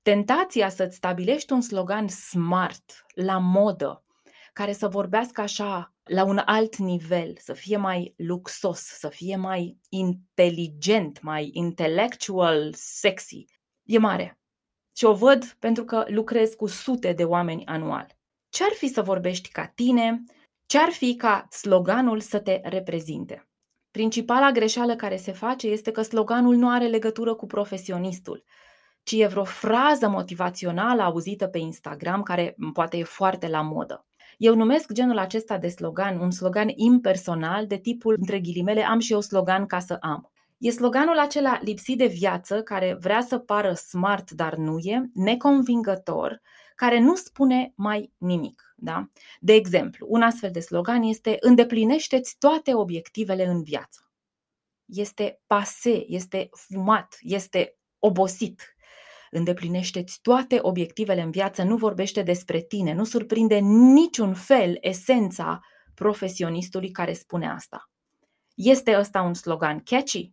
Tentația 0.02 0.68
să-ți 0.68 0.96
stabilești 0.96 1.52
un 1.52 1.60
slogan 1.60 2.08
smart, 2.08 3.04
la 3.14 3.38
modă, 3.38 4.02
care 4.58 4.72
să 4.72 4.88
vorbească 4.88 5.40
așa 5.40 5.94
la 6.04 6.24
un 6.24 6.40
alt 6.44 6.76
nivel, 6.76 7.36
să 7.36 7.52
fie 7.52 7.76
mai 7.76 8.14
luxos, 8.16 8.80
să 8.80 9.08
fie 9.08 9.36
mai 9.36 9.78
inteligent, 9.88 11.22
mai 11.22 11.50
intellectual, 11.52 12.72
sexy, 12.76 13.44
e 13.82 13.98
mare. 13.98 14.38
Și 14.96 15.04
o 15.04 15.14
văd 15.14 15.44
pentru 15.44 15.84
că 15.84 16.04
lucrez 16.08 16.54
cu 16.54 16.66
sute 16.66 17.12
de 17.12 17.24
oameni 17.24 17.66
anual. 17.66 18.06
Ce-ar 18.48 18.70
fi 18.70 18.88
să 18.88 19.02
vorbești 19.02 19.48
ca 19.48 19.66
tine? 19.66 20.24
Ce-ar 20.66 20.90
fi 20.90 21.16
ca 21.16 21.46
sloganul 21.50 22.20
să 22.20 22.40
te 22.40 22.60
reprezinte? 22.62 23.48
Principala 23.90 24.50
greșeală 24.50 24.96
care 24.96 25.16
se 25.16 25.32
face 25.32 25.68
este 25.68 25.90
că 25.90 26.02
sloganul 26.02 26.54
nu 26.54 26.70
are 26.70 26.86
legătură 26.86 27.34
cu 27.34 27.46
profesionistul, 27.46 28.44
ci 29.02 29.12
e 29.12 29.26
vreo 29.26 29.44
frază 29.44 30.08
motivațională 30.08 31.02
auzită 31.02 31.46
pe 31.46 31.58
Instagram 31.58 32.22
care 32.22 32.56
poate 32.72 32.96
e 32.96 33.04
foarte 33.04 33.48
la 33.48 33.60
modă. 33.60 34.02
Eu 34.38 34.54
numesc 34.54 34.92
genul 34.92 35.18
acesta 35.18 35.58
de 35.58 35.68
slogan 35.68 36.18
un 36.18 36.30
slogan 36.30 36.68
impersonal 36.74 37.66
de 37.66 37.76
tipul, 37.76 38.16
între 38.18 38.40
ghilimele, 38.40 38.84
am 38.84 38.98
și 38.98 39.12
eu 39.12 39.20
slogan 39.20 39.66
ca 39.66 39.78
să 39.78 39.96
am. 40.00 40.30
E 40.58 40.70
sloganul 40.70 41.18
acela 41.18 41.60
lipsit 41.62 41.98
de 41.98 42.06
viață, 42.06 42.62
care 42.62 42.96
vrea 43.00 43.20
să 43.20 43.38
pară 43.38 43.72
smart, 43.72 44.30
dar 44.30 44.54
nu 44.54 44.78
e, 44.78 45.10
neconvingător, 45.14 46.40
care 46.74 47.00
nu 47.00 47.14
spune 47.14 47.72
mai 47.76 48.12
nimic. 48.16 48.74
Da? 48.76 49.10
De 49.40 49.52
exemplu, 49.52 50.06
un 50.10 50.22
astfel 50.22 50.50
de 50.50 50.60
slogan 50.60 51.02
este 51.02 51.36
îndeplinește-ți 51.40 52.36
toate 52.38 52.74
obiectivele 52.74 53.46
în 53.46 53.62
viață. 53.62 54.10
Este 54.84 55.40
pase, 55.46 56.04
este 56.08 56.48
fumat, 56.52 57.16
este 57.20 57.76
obosit. 57.98 58.76
Îndeplinește-ți 59.30 60.18
toate 60.22 60.58
obiectivele 60.60 61.22
în 61.22 61.30
viață, 61.30 61.62
nu 61.62 61.76
vorbește 61.76 62.22
despre 62.22 62.60
tine, 62.60 62.92
nu 62.92 63.04
surprinde 63.04 63.58
niciun 63.58 64.34
fel 64.34 64.76
esența 64.80 65.60
profesionistului 65.94 66.90
care 66.90 67.12
spune 67.12 67.48
asta. 67.48 67.90
Este 68.54 68.98
ăsta 68.98 69.22
un 69.22 69.34
slogan 69.34 69.80
catchy? 69.80 70.32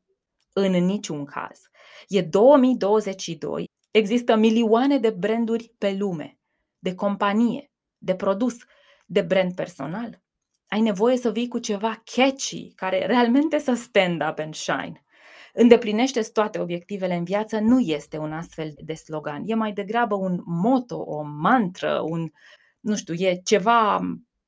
În 0.53 0.71
niciun 0.71 1.25
caz. 1.25 1.59
E 2.07 2.21
2022, 2.21 3.65
există 3.91 4.35
milioane 4.35 4.97
de 4.97 5.09
branduri 5.09 5.73
pe 5.77 5.93
lume, 5.93 6.39
de 6.79 6.95
companie, 6.95 7.71
de 7.97 8.15
produs, 8.15 8.55
de 9.05 9.21
brand 9.21 9.55
personal. 9.55 10.23
Ai 10.67 10.81
nevoie 10.81 11.17
să 11.17 11.31
vii 11.31 11.47
cu 11.47 11.59
ceva 11.59 12.01
catchy, 12.15 12.73
care 12.75 13.05
realmente 13.05 13.57
să 13.57 13.73
stand 13.73 14.21
up 14.29 14.39
and 14.39 14.55
shine. 14.55 15.04
Îndeplinește 15.55 16.21
toate 16.21 16.59
obiectivele 16.59 17.15
în 17.15 17.23
viață 17.23 17.59
nu 17.59 17.79
este 17.79 18.17
un 18.17 18.33
astfel 18.33 18.73
de 18.77 18.93
slogan. 18.93 19.43
E 19.45 19.55
mai 19.55 19.71
degrabă 19.71 20.15
un 20.15 20.41
moto, 20.45 20.97
o 20.97 21.21
mantră, 21.21 22.01
un, 22.03 22.31
nu 22.79 22.95
știu, 22.95 23.13
e 23.13 23.41
ceva 23.43 23.99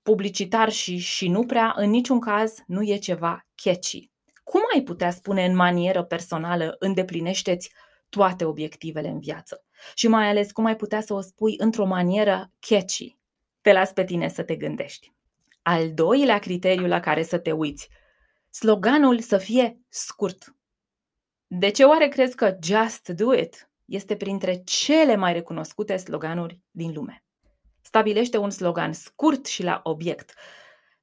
publicitar 0.02 0.70
și, 0.72 0.98
și 0.98 1.28
nu 1.28 1.46
prea, 1.46 1.74
în 1.76 1.90
niciun 1.90 2.20
caz, 2.20 2.64
nu 2.66 2.84
e 2.84 2.98
ceva 2.98 3.46
catchy. 3.56 4.12
Cum 4.44 4.62
ai 4.74 4.82
putea 4.82 5.12
spune 5.12 5.46
în 5.46 5.56
manieră 5.56 6.04
personală 6.04 6.76
îndeplinește-ți 6.80 7.72
toate 8.10 8.46
obiectivele 8.46 9.08
în 9.08 9.20
viață? 9.20 9.66
Și 9.96 10.08
mai 10.08 10.30
ales 10.30 10.52
cum 10.52 10.66
ai 10.66 10.76
putea 10.76 11.02
să 11.02 11.14
o 11.14 11.22
spui 11.22 11.56
într-o 11.58 11.86
manieră 11.86 12.52
catchy? 12.60 13.18
Te 13.62 13.72
las 13.72 13.92
pe 13.92 14.04
tine 14.04 14.28
să 14.28 14.44
te 14.44 14.56
gândești. 14.56 15.14
Al 15.62 15.94
doilea 15.94 16.40
criteriu 16.40 16.88
la 16.88 17.00
care 17.00 17.24
să 17.24 17.38
te 17.38 17.52
uiți, 17.52 17.90
sloganul 18.50 19.20
să 19.20 19.38
fie 19.38 19.80
scurt. 19.90 20.57
De 21.50 21.70
ce 21.70 21.84
oare 21.84 22.08
crezi 22.08 22.36
că 22.36 22.58
Just 22.64 23.10
Do 23.10 23.34
It 23.34 23.70
este 23.86 24.16
printre 24.16 24.62
cele 24.66 25.16
mai 25.16 25.34
recunoscute 25.34 25.98
sloganuri 25.98 26.62
din 26.72 26.94
lume? 26.94 27.24
Stabilește 27.82 28.38
un 28.38 28.50
slogan 28.50 28.94
scurt 28.94 29.46
și 29.46 29.64
la 29.64 29.80
obiect. 29.84 30.34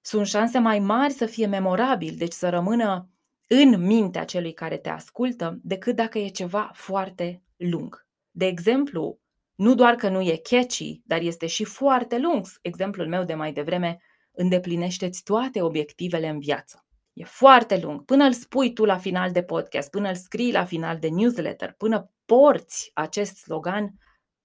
Sunt 0.00 0.26
șanse 0.26 0.58
mai 0.58 0.78
mari 0.78 1.12
să 1.12 1.26
fie 1.26 1.46
memorabil, 1.46 2.14
deci 2.16 2.32
să 2.32 2.48
rămână 2.48 3.10
în 3.46 3.80
mintea 3.80 4.24
celui 4.24 4.52
care 4.52 4.76
te 4.76 4.88
ascultă, 4.88 5.58
decât 5.62 5.96
dacă 5.96 6.18
e 6.18 6.28
ceva 6.28 6.70
foarte 6.74 7.42
lung. 7.56 8.06
De 8.30 8.46
exemplu, 8.46 9.20
nu 9.54 9.74
doar 9.74 9.94
că 9.94 10.08
nu 10.08 10.20
e 10.20 10.40
catchy, 10.42 11.02
dar 11.04 11.20
este 11.20 11.46
și 11.46 11.64
foarte 11.64 12.18
lung. 12.18 12.46
Exemplul 12.62 13.08
meu 13.08 13.24
de 13.24 13.34
mai 13.34 13.52
devreme, 13.52 13.98
îndeplinește-ți 14.32 15.22
toate 15.22 15.62
obiectivele 15.62 16.28
în 16.28 16.38
viață. 16.38 16.83
E 17.14 17.24
foarte 17.24 17.78
lung. 17.78 18.04
Până 18.04 18.24
îl 18.24 18.32
spui 18.32 18.72
tu 18.72 18.84
la 18.84 18.98
final 18.98 19.30
de 19.32 19.42
podcast, 19.42 19.90
până 19.90 20.08
îl 20.08 20.14
scrii 20.14 20.52
la 20.52 20.64
final 20.64 20.98
de 20.98 21.08
newsletter, 21.08 21.72
până 21.72 22.10
porți 22.24 22.90
acest 22.94 23.36
slogan, 23.36 23.94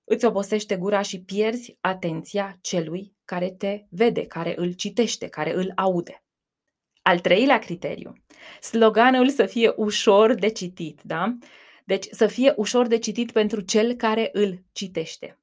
îți 0.03 0.25
obosește 0.25 0.77
gura 0.77 1.01
și 1.01 1.23
pierzi 1.23 1.77
atenția 1.81 2.57
celui 2.61 3.15
care 3.25 3.51
te 3.51 3.85
vede, 3.89 4.25
care 4.25 4.53
îl 4.57 4.71
citește, 4.71 5.27
care 5.27 5.55
îl 5.55 5.71
aude. 5.75 6.23
Al 7.01 7.19
treilea 7.19 7.59
criteriu, 7.59 8.13
sloganul 8.61 9.29
să 9.29 9.45
fie 9.45 9.73
ușor 9.75 10.33
de 10.33 10.49
citit, 10.49 11.01
da? 11.03 11.37
Deci 11.85 12.07
să 12.11 12.27
fie 12.27 12.53
ușor 12.57 12.87
de 12.87 12.97
citit 12.97 13.31
pentru 13.31 13.61
cel 13.61 13.93
care 13.93 14.29
îl 14.31 14.63
citește. 14.71 15.39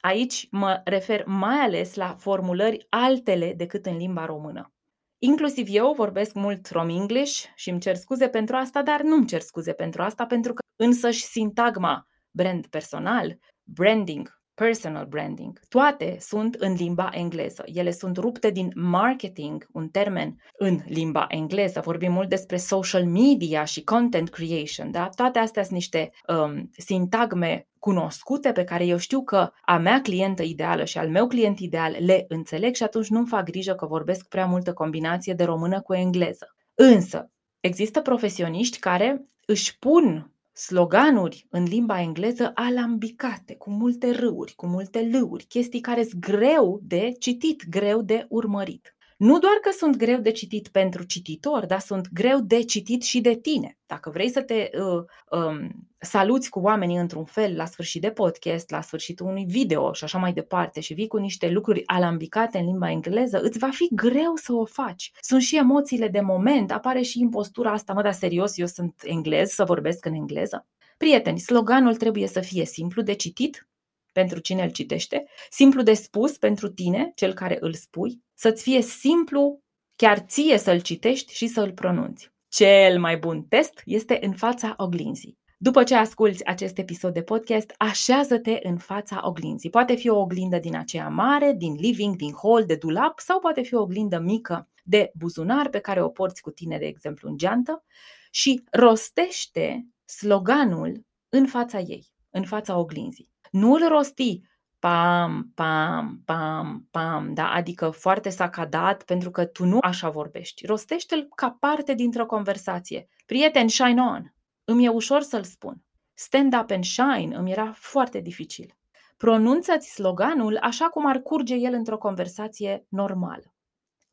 Aici 0.00 0.48
mă 0.50 0.80
refer 0.84 1.24
mai 1.26 1.58
ales 1.58 1.94
la 1.94 2.14
formulări 2.14 2.86
altele 2.88 3.54
decât 3.56 3.86
în 3.86 3.96
limba 3.96 4.24
română. 4.24 4.75
Inclusiv 5.18 5.66
eu 5.70 5.92
vorbesc 5.92 6.34
mult 6.34 6.70
rom 6.70 6.88
English 6.88 7.44
și 7.54 7.70
îmi 7.70 7.80
cer 7.80 7.96
scuze 7.96 8.28
pentru 8.28 8.56
asta, 8.56 8.82
dar 8.82 9.02
nu 9.02 9.14
îmi 9.14 9.26
cer 9.26 9.40
scuze 9.40 9.72
pentru 9.72 10.02
asta 10.02 10.26
pentru 10.26 10.52
că 10.52 10.62
însăși 10.76 11.24
sintagma 11.24 12.06
brand 12.30 12.66
personal, 12.66 13.38
branding, 13.62 14.35
personal 14.56 15.06
branding. 15.06 15.60
Toate 15.68 16.16
sunt 16.20 16.54
în 16.54 16.72
limba 16.72 17.08
engleză. 17.12 17.62
Ele 17.66 17.90
sunt 17.90 18.16
rupte 18.16 18.50
din 18.50 18.72
marketing, 18.74 19.66
un 19.72 19.88
termen 19.88 20.36
în 20.58 20.80
limba 20.86 21.26
engleză. 21.28 21.80
Vorbim 21.84 22.12
mult 22.12 22.28
despre 22.28 22.56
social 22.56 23.04
media 23.04 23.64
și 23.64 23.84
content 23.84 24.28
creation. 24.28 24.90
Da? 24.90 25.08
Toate 25.08 25.38
astea 25.38 25.62
sunt 25.62 25.74
niște 25.74 26.10
um, 26.28 26.70
sintagme 26.76 27.68
cunoscute 27.78 28.52
pe 28.52 28.64
care 28.64 28.86
eu 28.86 28.96
știu 28.96 29.22
că 29.22 29.50
a 29.60 29.76
mea 29.76 30.00
clientă 30.00 30.42
ideală 30.42 30.84
și 30.84 30.98
al 30.98 31.08
meu 31.08 31.26
client 31.26 31.58
ideal 31.58 31.96
le 31.98 32.24
înțeleg 32.28 32.74
și 32.74 32.82
atunci 32.82 33.08
nu-mi 33.08 33.26
fac 33.26 33.44
grijă 33.44 33.74
că 33.74 33.86
vorbesc 33.86 34.28
prea 34.28 34.46
multă 34.46 34.72
combinație 34.72 35.34
de 35.34 35.44
română 35.44 35.80
cu 35.80 35.94
engleză. 35.94 36.54
Însă, 36.74 37.30
există 37.60 38.00
profesioniști 38.00 38.78
care 38.78 39.26
își 39.46 39.78
pun 39.78 40.35
sloganuri 40.56 41.46
în 41.50 41.62
limba 41.62 42.00
engleză 42.00 42.50
alambicate, 42.54 43.56
cu 43.56 43.70
multe 43.70 44.10
râuri, 44.10 44.54
cu 44.54 44.66
multe 44.66 45.08
lâuri, 45.12 45.44
chestii 45.44 45.80
care 45.80 46.04
sunt 46.04 46.20
greu 46.20 46.80
de 46.82 47.12
citit, 47.18 47.68
greu 47.68 48.02
de 48.02 48.26
urmărit. 48.28 48.95
Nu 49.16 49.38
doar 49.38 49.54
că 49.62 49.70
sunt 49.70 49.96
greu 49.96 50.18
de 50.18 50.30
citit 50.30 50.68
pentru 50.68 51.02
cititor, 51.02 51.66
dar 51.66 51.80
sunt 51.80 52.08
greu 52.12 52.40
de 52.40 52.62
citit 52.62 53.02
și 53.02 53.20
de 53.20 53.34
tine. 53.34 53.78
Dacă 53.86 54.10
vrei 54.10 54.28
să 54.28 54.42
te 54.42 54.70
uh, 54.78 55.04
um, 55.30 55.70
saluți 55.98 56.50
cu 56.50 56.60
oamenii 56.60 56.96
într-un 56.96 57.24
fel 57.24 57.56
la 57.56 57.64
sfârșit 57.64 58.00
de 58.00 58.10
podcast, 58.10 58.70
la 58.70 58.80
sfârșitul 58.80 59.26
unui 59.26 59.44
video 59.48 59.92
și 59.92 60.04
așa 60.04 60.18
mai 60.18 60.32
departe 60.32 60.80
și 60.80 60.94
vii 60.94 61.06
cu 61.06 61.16
niște 61.16 61.50
lucruri 61.50 61.82
alambicate 61.86 62.58
în 62.58 62.64
limba 62.64 62.90
engleză, 62.90 63.40
îți 63.40 63.58
va 63.58 63.68
fi 63.72 63.88
greu 63.92 64.34
să 64.34 64.52
o 64.52 64.64
faci. 64.64 65.12
Sunt 65.20 65.42
și 65.42 65.56
emoțiile 65.56 66.08
de 66.08 66.20
moment, 66.20 66.72
apare 66.72 67.00
și 67.00 67.20
impostura 67.20 67.70
asta, 67.70 67.92
mă, 67.92 68.02
dar 68.02 68.12
serios, 68.12 68.58
eu 68.58 68.66
sunt 68.66 68.94
englez, 69.04 69.50
să 69.50 69.64
vorbesc 69.64 70.04
în 70.04 70.14
engleză. 70.14 70.66
Prieteni, 70.96 71.38
sloganul 71.38 71.96
trebuie 71.96 72.26
să 72.26 72.40
fie 72.40 72.64
simplu 72.64 73.02
de 73.02 73.12
citit, 73.12 73.68
pentru 74.16 74.38
cine 74.38 74.62
îl 74.62 74.70
citește, 74.70 75.24
simplu 75.50 75.82
de 75.82 75.92
spus 75.94 76.38
pentru 76.38 76.68
tine, 76.68 77.12
cel 77.14 77.34
care 77.34 77.56
îl 77.60 77.74
spui, 77.74 78.22
să-ți 78.34 78.62
fie 78.62 78.82
simplu 78.82 79.60
chiar 79.96 80.18
ție 80.18 80.58
să-l 80.58 80.80
citești 80.80 81.34
și 81.34 81.46
să-l 81.46 81.72
pronunți. 81.72 82.30
Cel 82.48 82.98
mai 82.98 83.16
bun 83.16 83.42
test 83.42 83.82
este 83.84 84.18
în 84.22 84.32
fața 84.32 84.74
oglinzii. 84.76 85.38
După 85.58 85.82
ce 85.82 85.94
asculți 85.94 86.44
acest 86.44 86.78
episod 86.78 87.12
de 87.14 87.22
podcast, 87.22 87.74
așează-te 87.76 88.58
în 88.62 88.76
fața 88.78 89.20
oglinzii. 89.24 89.70
Poate 89.70 89.94
fi 89.94 90.08
o 90.08 90.18
oglindă 90.18 90.58
din 90.58 90.76
aceea 90.76 91.08
mare, 91.08 91.52
din 91.52 91.74
living, 91.74 92.16
din 92.16 92.32
hall, 92.42 92.64
de 92.64 92.76
dulap 92.76 93.18
sau 93.18 93.38
poate 93.38 93.62
fi 93.62 93.74
o 93.74 93.80
oglindă 93.80 94.18
mică 94.18 94.68
de 94.84 95.10
buzunar 95.14 95.68
pe 95.68 95.78
care 95.78 96.02
o 96.02 96.08
porți 96.08 96.42
cu 96.42 96.50
tine, 96.50 96.78
de 96.78 96.86
exemplu, 96.86 97.28
în 97.28 97.36
geantă 97.36 97.84
și 98.30 98.62
rostește 98.70 99.86
sloganul 100.04 101.06
în 101.28 101.46
fața 101.46 101.78
ei, 101.78 102.06
în 102.30 102.44
fața 102.44 102.78
oglinzii. 102.78 103.34
Nu 103.56 103.72
îl 103.72 103.88
rosti 103.88 104.40
pam, 104.78 105.52
pam, 105.54 106.22
pam, 106.24 106.88
pam, 106.90 107.34
da? 107.34 107.50
adică 107.52 107.90
foarte 107.90 108.28
sacadat 108.28 109.02
pentru 109.02 109.30
că 109.30 109.44
tu 109.44 109.64
nu 109.64 109.78
așa 109.80 110.10
vorbești. 110.10 110.66
Rostește-l 110.66 111.28
ca 111.34 111.50
parte 111.60 111.94
dintr-o 111.94 112.26
conversație. 112.26 113.08
Prieten, 113.26 113.68
shine 113.68 114.00
on! 114.00 114.34
Îmi 114.64 114.84
e 114.84 114.88
ușor 114.88 115.20
să-l 115.20 115.44
spun. 115.44 115.84
Stand 116.14 116.54
up 116.60 116.70
and 116.70 116.84
shine 116.84 117.36
îmi 117.36 117.50
era 117.50 117.72
foarte 117.72 118.20
dificil. 118.20 118.76
Pronunță-ți 119.16 119.92
sloganul 119.92 120.56
așa 120.56 120.86
cum 120.86 121.06
ar 121.06 121.18
curge 121.18 121.54
el 121.54 121.72
într-o 121.72 121.98
conversație 121.98 122.86
normală. 122.88 123.54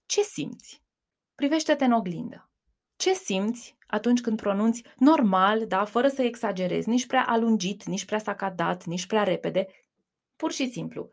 Ce 0.06 0.22
simți? 0.22 0.84
Privește-te 1.36 1.86
în 1.86 1.92
oglindă. 1.92 2.53
Ce 3.04 3.14
simți 3.14 3.78
atunci 3.88 4.22
când 4.22 4.42
pronunți 4.42 4.84
normal, 4.98 5.66
da, 5.68 5.86
fără 5.86 6.08
să 6.08 6.22
exagerezi, 6.22 6.90
nici 6.90 7.06
prea 7.06 7.26
alungit, 7.28 7.84
nici 7.84 8.06
prea 8.06 8.20
sacadat, 8.20 8.86
nici 8.86 9.06
prea 9.06 9.24
repede, 9.24 9.68
pur 10.36 10.52
și 10.52 10.70
simplu. 10.70 11.10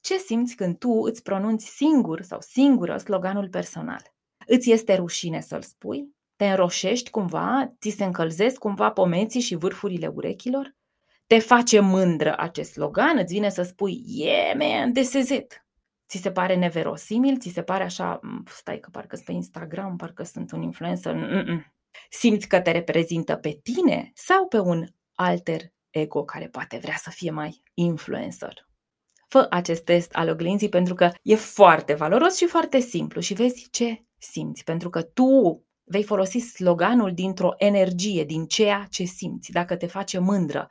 Ce 0.00 0.18
simți 0.18 0.54
când 0.54 0.78
tu 0.78 0.90
îți 0.90 1.22
pronunți 1.22 1.66
singur 1.66 2.22
sau 2.22 2.38
singură 2.40 2.96
sloganul 2.96 3.48
personal? 3.48 4.02
Îți 4.46 4.70
este 4.70 4.94
rușine 4.94 5.40
să-l 5.40 5.62
spui? 5.62 6.08
Te 6.36 6.46
înroșești 6.46 7.10
cumva? 7.10 7.74
Ți 7.80 7.90
se 7.90 8.04
încălzesc 8.04 8.58
cumva 8.58 8.90
pomeții 8.90 9.40
și 9.40 9.54
vârfurile 9.54 10.06
urechilor? 10.06 10.74
Te 11.26 11.38
face 11.38 11.80
mândră 11.80 12.34
acest 12.38 12.72
slogan? 12.72 13.18
Îți 13.18 13.32
vine 13.32 13.48
să 13.48 13.62
spui, 13.62 14.02
yeah 14.06 14.54
man, 14.58 14.92
this 14.92 15.12
is 15.12 15.28
it. 15.28 15.65
Ți 16.08 16.16
se 16.16 16.30
pare 16.32 16.56
neverosimil? 16.56 17.38
Ți 17.38 17.48
se 17.48 17.62
pare 17.62 17.82
așa, 17.82 18.20
stai 18.46 18.78
că 18.78 18.88
parcă 18.90 19.14
sunt 19.14 19.26
pe 19.26 19.32
Instagram, 19.32 19.96
parcă 19.96 20.22
sunt 20.22 20.52
un 20.52 20.62
influencer? 20.62 21.14
Mm-mm. 21.14 21.72
Simți 22.10 22.48
că 22.48 22.60
te 22.60 22.70
reprezintă 22.70 23.36
pe 23.36 23.60
tine 23.62 24.10
sau 24.14 24.46
pe 24.46 24.58
un 24.58 24.86
alter 25.14 25.60
ego 25.90 26.24
care 26.24 26.48
poate 26.48 26.78
vrea 26.82 26.96
să 26.96 27.10
fie 27.10 27.30
mai 27.30 27.62
influencer? 27.74 28.66
Fă 29.28 29.46
acest 29.50 29.84
test 29.84 30.14
al 30.14 30.28
oglinzii 30.28 30.68
pentru 30.68 30.94
că 30.94 31.10
e 31.22 31.34
foarte 31.34 31.94
valoros 31.94 32.36
și 32.36 32.46
foarte 32.46 32.78
simplu 32.78 33.20
și 33.20 33.34
vezi 33.34 33.68
ce 33.70 34.04
simți, 34.18 34.64
pentru 34.64 34.90
că 34.90 35.02
tu 35.02 35.62
vei 35.84 36.02
folosi 36.02 36.38
sloganul 36.38 37.12
dintr-o 37.12 37.54
energie, 37.56 38.24
din 38.24 38.46
ceea 38.46 38.86
ce 38.90 39.04
simți, 39.04 39.52
dacă 39.52 39.76
te 39.76 39.86
face 39.86 40.18
mândră, 40.18 40.66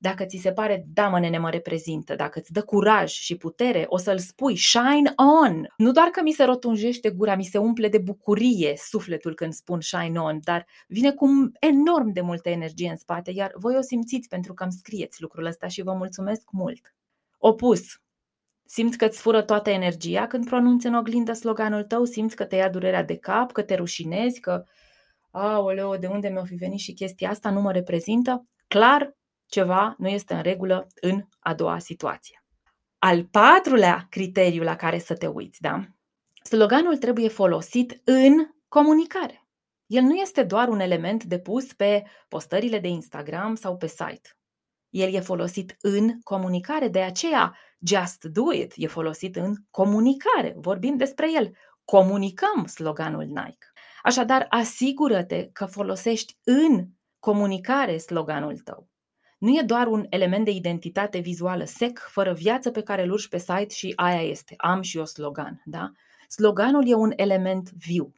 dacă 0.00 0.24
ți 0.24 0.36
se 0.36 0.52
pare, 0.52 0.84
da 0.92 1.08
mă 1.08 1.18
nene 1.18 1.38
mă 1.38 1.50
reprezintă, 1.50 2.14
dacă 2.14 2.38
îți 2.38 2.52
dă 2.52 2.62
curaj 2.62 3.10
și 3.10 3.36
putere, 3.36 3.84
o 3.88 3.96
să-l 3.96 4.18
spui, 4.18 4.56
shine 4.56 5.12
on! 5.16 5.66
Nu 5.76 5.92
doar 5.92 6.08
că 6.08 6.22
mi 6.22 6.32
se 6.32 6.44
rotunjește 6.44 7.10
gura, 7.10 7.34
mi 7.34 7.44
se 7.44 7.58
umple 7.58 7.88
de 7.88 7.98
bucurie 7.98 8.74
sufletul 8.76 9.34
când 9.34 9.52
spun 9.52 9.80
shine 9.80 10.20
on, 10.20 10.38
dar 10.42 10.66
vine 10.86 11.12
cu 11.12 11.26
enorm 11.60 12.12
de 12.12 12.20
multă 12.20 12.48
energie 12.48 12.90
în 12.90 12.96
spate, 12.96 13.30
iar 13.30 13.52
voi 13.54 13.76
o 13.76 13.80
simțiți 13.80 14.28
pentru 14.28 14.54
că 14.54 14.62
îmi 14.62 14.72
scrieți 14.72 15.22
lucrul 15.22 15.44
ăsta 15.44 15.66
și 15.66 15.82
vă 15.82 15.92
mulțumesc 15.92 16.42
mult. 16.50 16.94
Opus, 17.38 17.82
Simți 18.70 18.98
că 18.98 19.04
îți 19.04 19.20
fură 19.20 19.42
toată 19.42 19.70
energia 19.70 20.26
când 20.26 20.46
pronunți 20.46 20.86
în 20.86 20.94
oglindă 20.94 21.32
sloganul 21.32 21.82
tău? 21.82 22.04
Simți 22.04 22.36
că 22.36 22.44
te 22.44 22.56
ia 22.56 22.68
durerea 22.68 23.04
de 23.04 23.16
cap, 23.16 23.52
că 23.52 23.62
te 23.62 23.74
rușinezi, 23.74 24.40
că 24.40 24.64
aoleo, 25.30 25.96
de 25.96 26.06
unde 26.06 26.28
mi-o 26.28 26.44
fi 26.44 26.54
venit 26.54 26.78
și 26.78 26.92
chestia 26.92 27.30
asta 27.30 27.50
nu 27.50 27.60
mă 27.60 27.72
reprezintă? 27.72 28.44
Clar, 28.66 29.16
ceva 29.48 29.94
nu 29.98 30.08
este 30.08 30.34
în 30.34 30.42
regulă 30.42 30.86
în 31.00 31.22
a 31.38 31.54
doua 31.54 31.78
situație. 31.78 32.44
Al 32.98 33.24
patrulea 33.24 34.06
criteriu 34.10 34.62
la 34.62 34.76
care 34.76 34.98
să 34.98 35.14
te 35.14 35.26
uiți, 35.26 35.60
da? 35.60 35.84
Sloganul 36.42 36.96
trebuie 36.96 37.28
folosit 37.28 38.00
în 38.04 38.32
comunicare. 38.68 39.48
El 39.86 40.02
nu 40.02 40.14
este 40.14 40.42
doar 40.42 40.68
un 40.68 40.80
element 40.80 41.24
depus 41.24 41.72
pe 41.72 42.04
postările 42.28 42.78
de 42.78 42.88
Instagram 42.88 43.54
sau 43.54 43.76
pe 43.76 43.86
site. 43.86 44.36
El 44.88 45.14
e 45.14 45.20
folosit 45.20 45.76
în 45.80 46.20
comunicare, 46.22 46.88
de 46.88 47.00
aceea 47.00 47.56
Just 47.80 48.24
Do 48.24 48.52
It 48.52 48.72
e 48.76 48.86
folosit 48.86 49.36
în 49.36 49.54
comunicare. 49.70 50.54
Vorbim 50.56 50.96
despre 50.96 51.32
el. 51.32 51.56
Comunicăm 51.84 52.66
sloganul 52.66 53.24
Nike. 53.24 53.66
Așadar, 54.02 54.46
asigură-te 54.48 55.48
că 55.52 55.66
folosești 55.66 56.38
în 56.44 56.86
comunicare 57.18 57.98
sloganul 57.98 58.58
tău. 58.58 58.87
Nu 59.38 59.58
e 59.58 59.62
doar 59.62 59.86
un 59.86 60.06
element 60.08 60.44
de 60.44 60.50
identitate 60.50 61.18
vizuală 61.18 61.64
sec, 61.64 61.98
fără 61.98 62.32
viață 62.32 62.70
pe 62.70 62.82
care 62.82 63.02
îl 63.02 63.10
urci 63.10 63.28
pe 63.28 63.38
site 63.38 63.68
și 63.68 63.92
aia 63.96 64.22
este, 64.22 64.54
am 64.56 64.82
și 64.82 64.96
eu 64.96 65.04
slogan. 65.04 65.62
Da? 65.64 65.92
Sloganul 66.28 66.88
e 66.88 66.94
un 66.94 67.12
element 67.16 67.70
viu. 67.70 68.14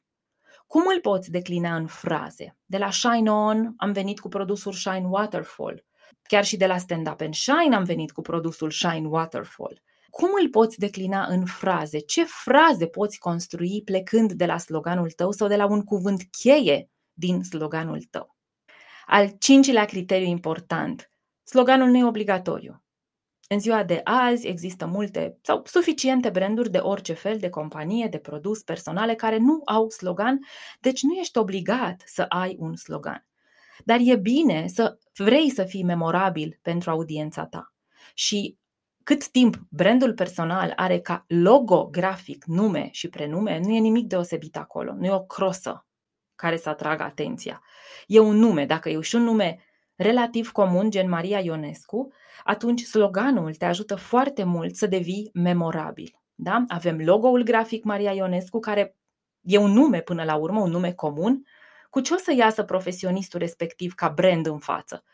Cum 0.66 0.82
îl 0.94 1.00
poți 1.00 1.30
declina 1.30 1.76
în 1.76 1.86
fraze? 1.86 2.56
De 2.66 2.78
la 2.78 2.90
Shine 2.90 3.30
On 3.30 3.72
am 3.76 3.92
venit 3.92 4.20
cu 4.20 4.28
produsul 4.28 4.72
Shine 4.72 5.06
Waterfall. 5.08 5.84
Chiar 6.22 6.44
și 6.44 6.56
de 6.56 6.66
la 6.66 6.78
Stand 6.78 7.08
Up 7.08 7.20
and 7.20 7.34
Shine 7.34 7.74
am 7.74 7.84
venit 7.84 8.12
cu 8.12 8.20
produsul 8.20 8.70
Shine 8.70 9.08
Waterfall. 9.08 9.82
Cum 10.10 10.28
îl 10.42 10.48
poți 10.48 10.78
declina 10.78 11.26
în 11.26 11.44
fraze? 11.44 11.98
Ce 11.98 12.24
fraze 12.24 12.86
poți 12.86 13.18
construi 13.18 13.82
plecând 13.84 14.32
de 14.32 14.46
la 14.46 14.58
sloganul 14.58 15.10
tău 15.10 15.30
sau 15.30 15.48
de 15.48 15.56
la 15.56 15.66
un 15.66 15.82
cuvânt 15.82 16.22
cheie 16.30 16.90
din 17.12 17.42
sloganul 17.42 18.02
tău? 18.10 18.36
Al 19.12 19.28
cincilea 19.38 19.84
criteriu 19.84 20.26
important. 20.26 21.10
Sloganul 21.44 21.88
nu 21.88 21.96
e 21.96 22.04
obligatoriu. 22.04 22.82
În 23.48 23.60
ziua 23.60 23.84
de 23.84 24.00
azi 24.04 24.46
există 24.46 24.86
multe 24.86 25.38
sau 25.42 25.62
suficiente 25.64 26.30
branduri 26.30 26.70
de 26.70 26.78
orice 26.78 27.12
fel 27.12 27.38
de 27.38 27.48
companie, 27.48 28.06
de 28.06 28.18
produs 28.18 28.62
personale 28.62 29.14
care 29.14 29.38
nu 29.38 29.62
au 29.64 29.88
slogan, 29.88 30.38
deci 30.80 31.02
nu 31.02 31.12
ești 31.12 31.38
obligat 31.38 32.02
să 32.04 32.22
ai 32.28 32.56
un 32.58 32.76
slogan. 32.76 33.26
Dar 33.84 33.98
e 34.00 34.16
bine 34.16 34.66
să 34.66 34.98
vrei 35.16 35.50
să 35.50 35.64
fii 35.64 35.84
memorabil 35.84 36.58
pentru 36.62 36.90
audiența 36.90 37.46
ta. 37.46 37.74
Și 38.14 38.56
cât 39.02 39.28
timp 39.28 39.56
brandul 39.70 40.14
personal 40.14 40.72
are 40.76 41.00
ca 41.00 41.24
logo 41.28 41.86
grafic 41.86 42.44
nume 42.44 42.88
și 42.92 43.08
prenume, 43.08 43.58
nu 43.58 43.74
e 43.74 43.78
nimic 43.78 44.06
deosebit 44.06 44.56
acolo. 44.56 44.92
Nu 44.92 45.04
e 45.04 45.12
o 45.12 45.24
crosă 45.24 45.84
care 46.40 46.56
să 46.56 46.68
atragă 46.68 47.02
atenția. 47.02 47.62
E 48.06 48.18
un 48.18 48.36
nume. 48.36 48.66
Dacă 48.66 48.88
e 48.88 49.00
și 49.00 49.14
un 49.14 49.22
nume 49.22 49.58
relativ 49.96 50.50
comun, 50.50 50.90
gen 50.90 51.08
Maria 51.08 51.40
Ionescu, 51.40 52.12
atunci 52.44 52.80
sloganul 52.80 53.54
te 53.54 53.64
ajută 53.64 53.94
foarte 53.94 54.44
mult 54.44 54.76
să 54.76 54.86
devii 54.86 55.30
memorabil. 55.32 56.20
Da? 56.34 56.64
Avem 56.68 56.96
logo-ul 57.04 57.42
grafic 57.42 57.84
Maria 57.84 58.12
Ionescu, 58.12 58.58
care 58.58 58.96
e 59.40 59.58
un 59.58 59.72
nume 59.72 60.00
până 60.00 60.24
la 60.24 60.34
urmă, 60.34 60.60
un 60.60 60.70
nume 60.70 60.92
comun, 60.92 61.44
cu 61.90 62.00
ce 62.00 62.14
o 62.14 62.16
să 62.16 62.34
iasă 62.36 62.62
profesionistul 62.62 63.40
respectiv 63.40 63.94
ca 63.94 64.08
brand 64.08 64.46
în 64.46 64.58
față? 64.58 65.04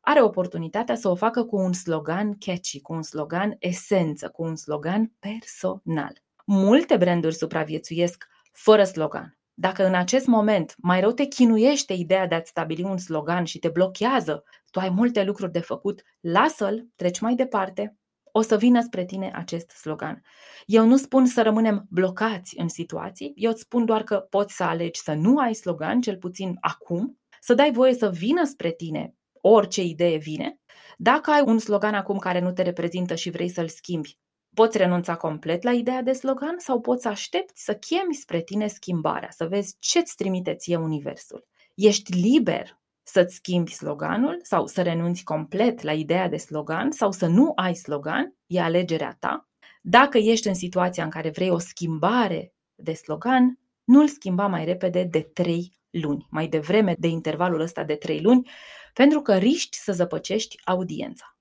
Are 0.00 0.22
oportunitatea 0.22 0.94
să 0.94 1.08
o 1.08 1.14
facă 1.14 1.44
cu 1.44 1.56
un 1.56 1.72
slogan 1.72 2.36
catchy, 2.38 2.80
cu 2.80 2.92
un 2.92 3.02
slogan 3.02 3.56
esență, 3.58 4.28
cu 4.28 4.42
un 4.42 4.56
slogan 4.56 5.12
personal. 5.18 6.22
Multe 6.44 6.96
branduri 6.96 7.34
supraviețuiesc 7.34 8.24
fără 8.52 8.84
slogan. 8.84 9.38
Dacă 9.54 9.86
în 9.86 9.94
acest 9.94 10.26
moment 10.26 10.74
mai 10.78 11.00
rău 11.00 11.12
te 11.12 11.24
chinuiește 11.24 11.92
ideea 11.92 12.26
de 12.26 12.34
a-ți 12.34 12.48
stabili 12.50 12.82
un 12.82 12.98
slogan 12.98 13.44
și 13.44 13.58
te 13.58 13.68
blochează, 13.68 14.44
tu 14.70 14.78
ai 14.78 14.88
multe 14.88 15.24
lucruri 15.24 15.52
de 15.52 15.60
făcut, 15.60 16.02
lasă-l, 16.20 16.88
treci 16.94 17.20
mai 17.20 17.34
departe, 17.34 17.96
o 18.32 18.40
să 18.40 18.56
vină 18.56 18.80
spre 18.80 19.04
tine 19.04 19.30
acest 19.34 19.70
slogan. 19.70 20.22
Eu 20.66 20.86
nu 20.86 20.96
spun 20.96 21.26
să 21.26 21.42
rămânem 21.42 21.86
blocați 21.90 22.58
în 22.58 22.68
situații, 22.68 23.32
eu 23.36 23.50
îți 23.50 23.60
spun 23.60 23.84
doar 23.84 24.02
că 24.02 24.16
poți 24.16 24.54
să 24.54 24.62
alegi 24.62 25.00
să 25.00 25.12
nu 25.12 25.38
ai 25.38 25.54
slogan, 25.54 26.00
cel 26.00 26.16
puțin 26.16 26.56
acum, 26.60 27.18
să 27.40 27.54
dai 27.54 27.72
voie 27.72 27.94
să 27.94 28.10
vină 28.10 28.44
spre 28.44 28.72
tine 28.72 29.14
orice 29.46 29.82
idee 29.82 30.16
vine. 30.16 30.58
Dacă 30.96 31.30
ai 31.30 31.42
un 31.46 31.58
slogan 31.58 31.94
acum 31.94 32.18
care 32.18 32.40
nu 32.40 32.52
te 32.52 32.62
reprezintă 32.62 33.14
și 33.14 33.30
vrei 33.30 33.48
să-l 33.48 33.68
schimbi, 33.68 34.18
poți 34.54 34.78
renunța 34.78 35.16
complet 35.16 35.62
la 35.62 35.72
ideea 35.72 36.02
de 36.02 36.12
slogan 36.12 36.54
sau 36.58 36.80
poți 36.80 37.06
aștepți 37.06 37.64
să 37.64 37.74
chemi 37.74 38.14
spre 38.14 38.40
tine 38.40 38.66
schimbarea, 38.66 39.30
să 39.30 39.46
vezi 39.46 39.76
ce-ți 39.78 40.16
trimite 40.16 40.54
ție 40.54 40.76
universul. 40.76 41.46
Ești 41.74 42.12
liber 42.12 42.78
să-ți 43.02 43.34
schimbi 43.34 43.72
sloganul 43.72 44.38
sau 44.42 44.66
să 44.66 44.82
renunți 44.82 45.24
complet 45.24 45.82
la 45.82 45.92
ideea 45.92 46.28
de 46.28 46.36
slogan 46.36 46.90
sau 46.90 47.10
să 47.10 47.26
nu 47.26 47.52
ai 47.54 47.74
slogan, 47.74 48.36
e 48.46 48.60
alegerea 48.60 49.16
ta. 49.18 49.48
Dacă 49.82 50.18
ești 50.18 50.48
în 50.48 50.54
situația 50.54 51.04
în 51.04 51.10
care 51.10 51.30
vrei 51.30 51.50
o 51.50 51.58
schimbare 51.58 52.54
de 52.74 52.92
slogan, 52.92 53.58
nu-l 53.84 54.08
schimba 54.08 54.46
mai 54.46 54.64
repede 54.64 55.02
de 55.02 55.20
3 55.20 55.72
luni, 55.90 56.26
mai 56.30 56.46
devreme 56.46 56.94
de 56.98 57.08
intervalul 57.08 57.60
ăsta 57.60 57.84
de 57.84 57.94
3 57.94 58.20
luni, 58.20 58.50
pentru 58.94 59.20
că 59.20 59.36
riști 59.36 59.76
să 59.76 59.92
zăpăcești 59.92 60.60
audiența. 60.64 61.33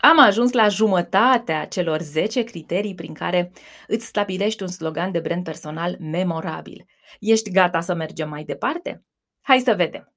Am 0.00 0.18
ajuns 0.18 0.52
la 0.52 0.68
jumătatea 0.68 1.66
celor 1.66 2.00
10 2.00 2.42
criterii 2.42 2.94
prin 2.94 3.14
care 3.14 3.52
îți 3.86 4.06
stabilești 4.06 4.62
un 4.62 4.68
slogan 4.68 5.12
de 5.12 5.20
brand 5.20 5.44
personal 5.44 5.96
memorabil. 6.00 6.86
Ești 7.20 7.50
gata 7.50 7.80
să 7.80 7.94
mergem 7.94 8.28
mai 8.28 8.44
departe? 8.44 9.04
Hai 9.40 9.58
să 9.58 9.74
vedem! 9.74 10.12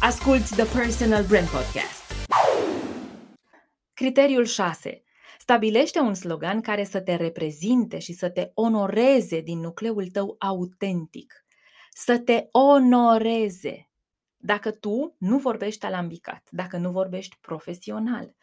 Asculți 0.00 0.54
The 0.54 0.78
Personal 0.78 1.24
Brand 1.24 1.48
Podcast. 1.48 2.12
Criteriul 3.94 4.44
6. 4.44 5.02
Stabilește 5.38 5.98
un 5.98 6.14
slogan 6.14 6.60
care 6.60 6.84
să 6.84 7.00
te 7.00 7.14
reprezinte 7.14 7.98
și 7.98 8.12
să 8.12 8.30
te 8.30 8.50
onoreze 8.54 9.40
din 9.40 9.58
nucleul 9.58 10.06
tău 10.06 10.36
autentic. 10.38 11.34
Să 11.90 12.18
te 12.18 12.46
onoreze. 12.50 13.87
Dacă 14.48 14.70
tu 14.70 15.14
nu 15.18 15.38
vorbești 15.38 15.86
alambicat, 15.86 16.48
dacă 16.50 16.76
nu 16.76 16.90
vorbești 16.90 17.36
profesional, 17.40 18.34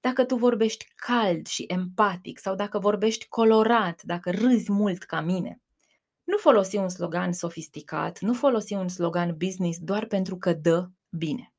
dacă 0.00 0.24
tu 0.24 0.36
vorbești 0.36 0.86
cald 0.94 1.46
și 1.46 1.64
empatic 1.68 2.38
sau 2.38 2.54
dacă 2.54 2.78
vorbești 2.78 3.28
colorat, 3.28 4.02
dacă 4.02 4.30
râzi 4.30 4.72
mult 4.72 5.02
ca 5.02 5.20
mine, 5.20 5.62
nu 6.24 6.36
folosi 6.36 6.76
un 6.76 6.88
slogan 6.88 7.32
sofisticat, 7.32 8.20
nu 8.20 8.34
folosi 8.34 8.74
un 8.74 8.88
slogan 8.88 9.36
business 9.36 9.78
doar 9.78 10.06
pentru 10.06 10.36
că 10.36 10.52
dă 10.52 10.88
bine. 11.10 11.52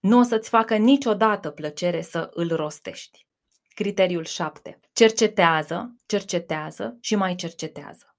Nu 0.00 0.18
o 0.18 0.22
să-ți 0.22 0.48
facă 0.48 0.76
niciodată 0.76 1.50
plăcere 1.50 2.00
să 2.00 2.30
îl 2.32 2.56
rostești. 2.56 3.26
Criteriul 3.68 4.24
7. 4.24 4.80
Cercetează, 4.92 5.96
cercetează 6.06 6.98
și 7.00 7.14
mai 7.14 7.34
cercetează. 7.34 8.16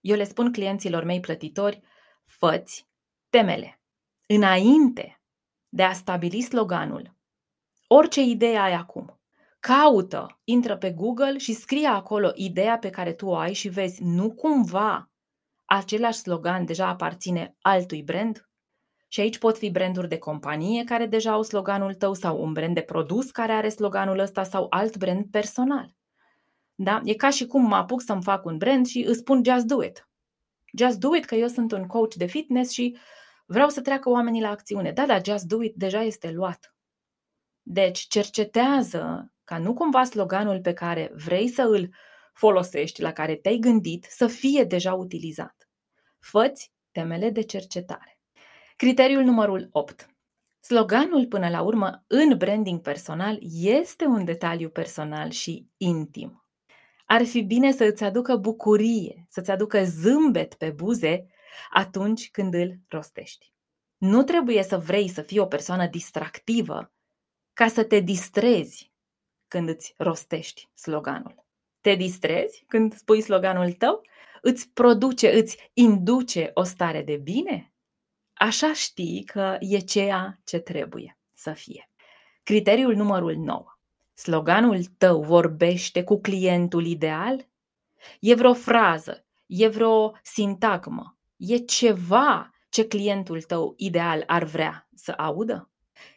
Eu 0.00 0.16
le 0.16 0.24
spun 0.24 0.52
clienților 0.52 1.04
mei 1.04 1.20
plătitori, 1.20 1.80
făți 2.24 2.88
temele. 3.28 3.78
Înainte 4.26 5.22
de 5.68 5.82
a 5.82 5.92
stabili 5.92 6.40
sloganul, 6.40 7.16
orice 7.86 8.20
idee 8.20 8.58
ai 8.58 8.72
acum, 8.72 9.20
caută, 9.60 10.40
intră 10.44 10.76
pe 10.76 10.92
Google 10.92 11.38
și 11.38 11.52
scrie 11.52 11.86
acolo 11.86 12.30
ideea 12.34 12.78
pe 12.78 12.90
care 12.90 13.12
tu 13.12 13.26
o 13.26 13.36
ai 13.36 13.52
și 13.52 13.68
vezi 13.68 14.02
nu 14.02 14.34
cumva 14.34 15.10
același 15.64 16.18
slogan 16.18 16.64
deja 16.64 16.86
aparține 16.86 17.56
altui 17.60 18.02
brand? 18.02 18.48
Și 19.08 19.20
aici 19.20 19.38
pot 19.38 19.58
fi 19.58 19.70
branduri 19.70 20.08
de 20.08 20.18
companie 20.18 20.84
care 20.84 21.06
deja 21.06 21.32
au 21.32 21.42
sloganul 21.42 21.94
tău 21.94 22.14
sau 22.14 22.42
un 22.42 22.52
brand 22.52 22.74
de 22.74 22.80
produs 22.80 23.30
care 23.30 23.52
are 23.52 23.68
sloganul 23.68 24.18
ăsta 24.18 24.42
sau 24.42 24.66
alt 24.70 24.96
brand 24.96 25.30
personal. 25.30 25.94
Da? 26.74 27.00
E 27.04 27.14
ca 27.14 27.30
și 27.30 27.46
cum 27.46 27.66
mă 27.66 27.74
apuc 27.74 28.02
să-mi 28.02 28.22
fac 28.22 28.44
un 28.44 28.56
brand 28.56 28.86
și 28.86 29.04
îți 29.08 29.18
spun 29.18 29.42
just 29.44 29.64
do 29.64 29.82
it. 29.82 30.08
Just 30.78 30.98
do 30.98 31.16
it 31.16 31.24
că 31.24 31.34
eu 31.34 31.48
sunt 31.48 31.72
un 31.72 31.86
coach 31.86 32.14
de 32.14 32.26
fitness 32.26 32.72
și 32.72 32.96
vreau 33.44 33.68
să 33.68 33.80
treacă 33.80 34.08
oamenii 34.10 34.40
la 34.40 34.48
acțiune. 34.48 34.92
Da, 34.92 35.06
da, 35.06 35.20
just 35.24 35.44
do 35.44 35.62
it 35.62 35.74
deja 35.74 36.02
este 36.02 36.30
luat. 36.30 36.74
Deci 37.62 37.98
cercetează 37.98 39.32
ca 39.44 39.58
nu 39.58 39.74
cumva 39.74 40.04
sloganul 40.04 40.60
pe 40.60 40.72
care 40.72 41.12
vrei 41.14 41.48
să 41.48 41.62
îl 41.62 41.94
folosești, 42.32 43.02
la 43.02 43.12
care 43.12 43.34
te-ai 43.34 43.56
gândit, 43.56 44.06
să 44.08 44.26
fie 44.26 44.64
deja 44.64 44.94
utilizat. 44.94 45.68
Făți 46.18 46.72
temele 46.92 47.30
de 47.30 47.42
cercetare. 47.42 48.18
Criteriul 48.76 49.22
numărul 49.22 49.68
8. 49.72 50.08
Sloganul, 50.60 51.26
până 51.26 51.48
la 51.48 51.62
urmă, 51.62 52.04
în 52.06 52.36
branding 52.36 52.80
personal 52.80 53.38
este 53.62 54.04
un 54.04 54.24
detaliu 54.24 54.68
personal 54.68 55.30
și 55.30 55.68
intim. 55.76 56.44
Ar 57.06 57.24
fi 57.24 57.42
bine 57.42 57.72
să 57.72 57.84
îți 57.84 58.04
aducă 58.04 58.36
bucurie, 58.36 59.26
să-ți 59.28 59.50
aducă 59.50 59.84
zâmbet 59.84 60.54
pe 60.54 60.70
buze 60.70 61.26
atunci 61.70 62.30
când 62.30 62.54
îl 62.54 62.78
rostești. 62.88 63.52
Nu 63.96 64.22
trebuie 64.22 64.62
să 64.62 64.78
vrei 64.78 65.08
să 65.08 65.22
fii 65.22 65.38
o 65.38 65.46
persoană 65.46 65.86
distractivă 65.86 66.92
ca 67.52 67.68
să 67.68 67.84
te 67.84 68.00
distrezi 68.00 68.92
când 69.48 69.68
îți 69.68 69.94
rostești 69.96 70.68
sloganul. 70.74 71.44
Te 71.80 71.94
distrezi 71.94 72.64
când 72.68 72.94
spui 72.94 73.20
sloganul 73.20 73.72
tău? 73.72 74.02
Îți 74.40 74.70
produce, 74.70 75.38
îți 75.38 75.70
induce 75.72 76.50
o 76.54 76.62
stare 76.62 77.02
de 77.02 77.16
bine? 77.16 77.72
Așa 78.34 78.72
știi 78.72 79.24
că 79.24 79.56
e 79.60 79.78
ceea 79.78 80.40
ce 80.44 80.58
trebuie 80.58 81.18
să 81.34 81.52
fie. 81.52 81.90
Criteriul 82.42 82.94
numărul 82.94 83.36
9. 83.36 83.64
Sloganul 84.14 84.84
tău 84.98 85.22
vorbește 85.22 86.04
cu 86.04 86.20
clientul 86.20 86.86
ideal? 86.86 87.48
E 88.20 88.34
vreo 88.34 88.54
frază, 88.54 89.26
e 89.46 89.68
vreo 89.68 90.12
sintagmă, 90.22 91.18
e 91.36 91.56
ceva 91.56 92.50
ce 92.68 92.86
clientul 92.86 93.42
tău 93.42 93.74
ideal 93.76 94.22
ar 94.26 94.44
vrea 94.44 94.88
să 94.94 95.14
audă? 95.16 95.70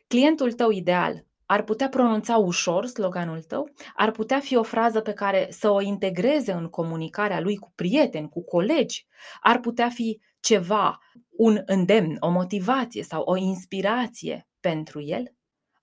Clientul 0.08 0.54
tău 0.54 0.70
ideal 0.70 1.26
ar 1.46 1.64
putea 1.64 1.90
pronunța 1.90 2.38
ușor 2.38 2.86
sloganul 2.86 3.42
tău, 3.42 3.70
ar 3.96 4.12
putea 4.12 4.40
fi 4.40 4.56
o 4.56 4.64
frază 4.64 5.02
pe 5.02 5.14
care 5.14 5.48
să 5.50 5.70
o 5.70 5.82
integreze 5.82 6.52
în 6.52 6.68
comunicarea 6.70 7.40
lui 7.40 7.58
cu 7.58 7.72
prieteni, 7.76 8.30
cu 8.30 8.44
colegi, 8.44 9.08
ar 9.42 9.60
putea 9.60 9.90
fi 9.90 10.20
ceva, 10.40 11.00
un 11.30 11.62
îndemn, 11.66 12.18
o 12.20 12.30
motivație 12.30 13.04
sau 13.04 13.22
o 13.22 13.38
inspirație 13.38 14.48
pentru 14.60 15.02
el. 15.02 15.24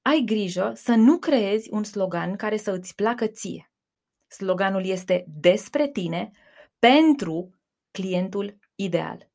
Ai 0.02 0.22
grijă 0.26 0.72
să 0.74 0.94
nu 0.94 1.18
creezi 1.18 1.68
un 1.72 1.84
slogan 1.84 2.36
care 2.36 2.56
să 2.56 2.70
îți 2.70 2.94
placă 2.94 3.26
ție. 3.26 3.72
Sloganul 4.26 4.86
este 4.86 5.24
despre 5.28 5.88
tine 5.88 6.30
pentru 6.78 7.50
clientul 7.90 8.58
ideal. 8.74 9.30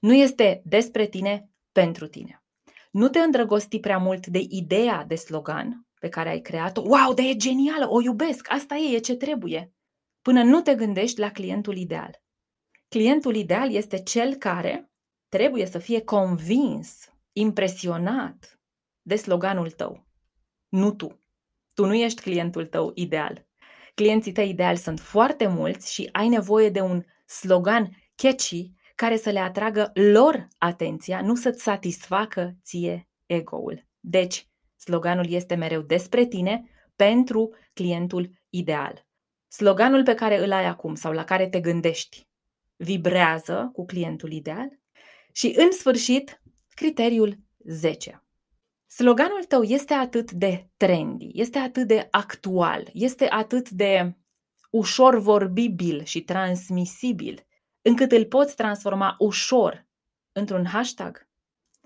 Nu 0.00 0.14
este 0.14 0.62
despre 0.64 1.06
tine 1.06 1.50
pentru 1.72 2.06
tine. 2.06 2.44
Nu 2.90 3.08
te 3.08 3.18
îndrăgosti 3.18 3.80
prea 3.80 3.98
mult 3.98 4.26
de 4.26 4.46
ideea 4.48 5.04
de 5.04 5.14
slogan 5.14 5.86
pe 6.00 6.08
care 6.08 6.28
ai 6.28 6.40
creat-o. 6.40 6.80
Wow, 6.80 7.14
de 7.14 7.22
e 7.22 7.36
genială, 7.36 7.90
o 7.90 8.02
iubesc, 8.02 8.52
asta 8.52 8.74
e, 8.74 8.94
e 8.94 8.98
ce 8.98 9.16
trebuie. 9.16 9.72
Până 10.22 10.42
nu 10.42 10.60
te 10.60 10.74
gândești 10.74 11.20
la 11.20 11.30
clientul 11.30 11.76
ideal. 11.76 12.22
Clientul 12.88 13.34
ideal 13.34 13.72
este 13.72 14.02
cel 14.02 14.34
care 14.34 14.90
trebuie 15.28 15.66
să 15.66 15.78
fie 15.78 16.00
convins, 16.00 17.12
impresionat 17.32 18.60
de 19.02 19.16
sloganul 19.16 19.70
tău. 19.70 20.06
Nu 20.68 20.92
tu. 20.92 21.20
Tu 21.74 21.86
nu 21.86 21.94
ești 21.94 22.20
clientul 22.20 22.66
tău 22.66 22.92
ideal. 22.94 23.46
Clienții 23.94 24.32
tăi 24.32 24.48
ideali 24.48 24.76
sunt 24.76 25.00
foarte 25.00 25.46
mulți 25.46 25.92
și 25.92 26.08
ai 26.12 26.28
nevoie 26.28 26.68
de 26.68 26.80
un 26.80 27.04
slogan 27.26 27.96
catchy 28.20 28.72
care 28.94 29.16
să 29.16 29.30
le 29.30 29.38
atragă 29.38 29.90
lor 29.94 30.48
atenția, 30.58 31.20
nu 31.20 31.34
să-ți 31.34 31.62
satisfacă 31.62 32.56
ție 32.64 33.08
ego-ul. 33.26 33.86
Deci, 34.00 34.48
sloganul 34.76 35.30
este 35.30 35.54
mereu 35.54 35.80
despre 35.80 36.26
tine 36.26 36.64
pentru 36.96 37.54
clientul 37.72 38.30
ideal. 38.50 39.06
Sloganul 39.48 40.02
pe 40.02 40.14
care 40.14 40.44
îl 40.44 40.52
ai 40.52 40.64
acum 40.64 40.94
sau 40.94 41.12
la 41.12 41.24
care 41.24 41.48
te 41.48 41.60
gândești 41.60 42.28
vibrează 42.76 43.70
cu 43.72 43.84
clientul 43.84 44.32
ideal? 44.32 44.78
Și, 45.32 45.54
în 45.56 45.72
sfârșit, 45.72 46.42
criteriul 46.74 47.38
10. 47.58 48.24
Sloganul 48.86 49.44
tău 49.44 49.62
este 49.62 49.94
atât 49.94 50.32
de 50.32 50.68
trendy, 50.76 51.30
este 51.32 51.58
atât 51.58 51.86
de 51.86 52.08
actual, 52.10 52.88
este 52.92 53.28
atât 53.28 53.70
de 53.70 54.16
ușor 54.70 55.18
vorbibil 55.18 56.04
și 56.04 56.20
transmisibil, 56.20 57.46
încât 57.82 58.12
îl 58.12 58.24
poți 58.24 58.56
transforma 58.56 59.14
ușor 59.18 59.86
într-un 60.32 60.66
hashtag. 60.66 61.28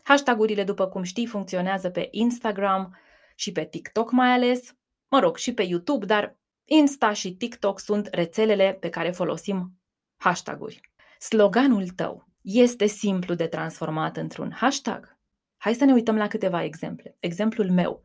Hashtagurile, 0.02 0.64
după 0.64 0.88
cum 0.88 1.02
știi, 1.02 1.26
funcționează 1.26 1.90
pe 1.90 2.09
Instagram 2.11 2.96
și 3.35 3.52
pe 3.52 3.64
TikTok 3.64 4.11
mai 4.11 4.33
ales, 4.33 4.74
mă 5.09 5.18
rog, 5.18 5.37
și 5.37 5.54
pe 5.54 5.62
YouTube, 5.62 6.07
dar 6.07 6.38
Insta 6.64 7.12
și 7.12 7.37
TikTok 7.37 7.80
sunt 7.80 8.09
rețelele 8.11 8.76
pe 8.80 8.88
care 8.88 9.11
folosim 9.11 9.80
hashtaguri. 10.16 10.80
Sloganul 11.18 11.88
tău 11.88 12.28
este 12.40 12.87
simplu 12.87 13.35
de 13.35 13.46
transformat 13.46 14.16
într-un 14.16 14.52
hashtag? 14.52 15.18
Hai 15.57 15.74
să 15.74 15.85
ne 15.85 15.92
uităm 15.92 16.16
la 16.16 16.26
câteva 16.26 16.64
exemple. 16.64 17.16
Exemplul 17.20 17.70
meu. 17.70 18.02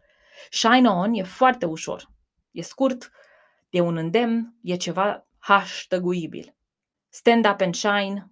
Shine 0.50 0.90
On 0.90 1.14
e 1.14 1.24
foarte 1.24 1.66
ușor. 1.66 2.12
E 2.52 2.62
scurt, 2.62 3.12
e 3.70 3.80
un 3.80 3.98
îndemn, 3.98 4.56
e 4.62 4.76
ceva 4.76 5.28
hashtaguibil. 5.38 6.56
Stand 7.10 7.46
up 7.46 7.62
and 7.62 7.76
shine, 7.76 8.32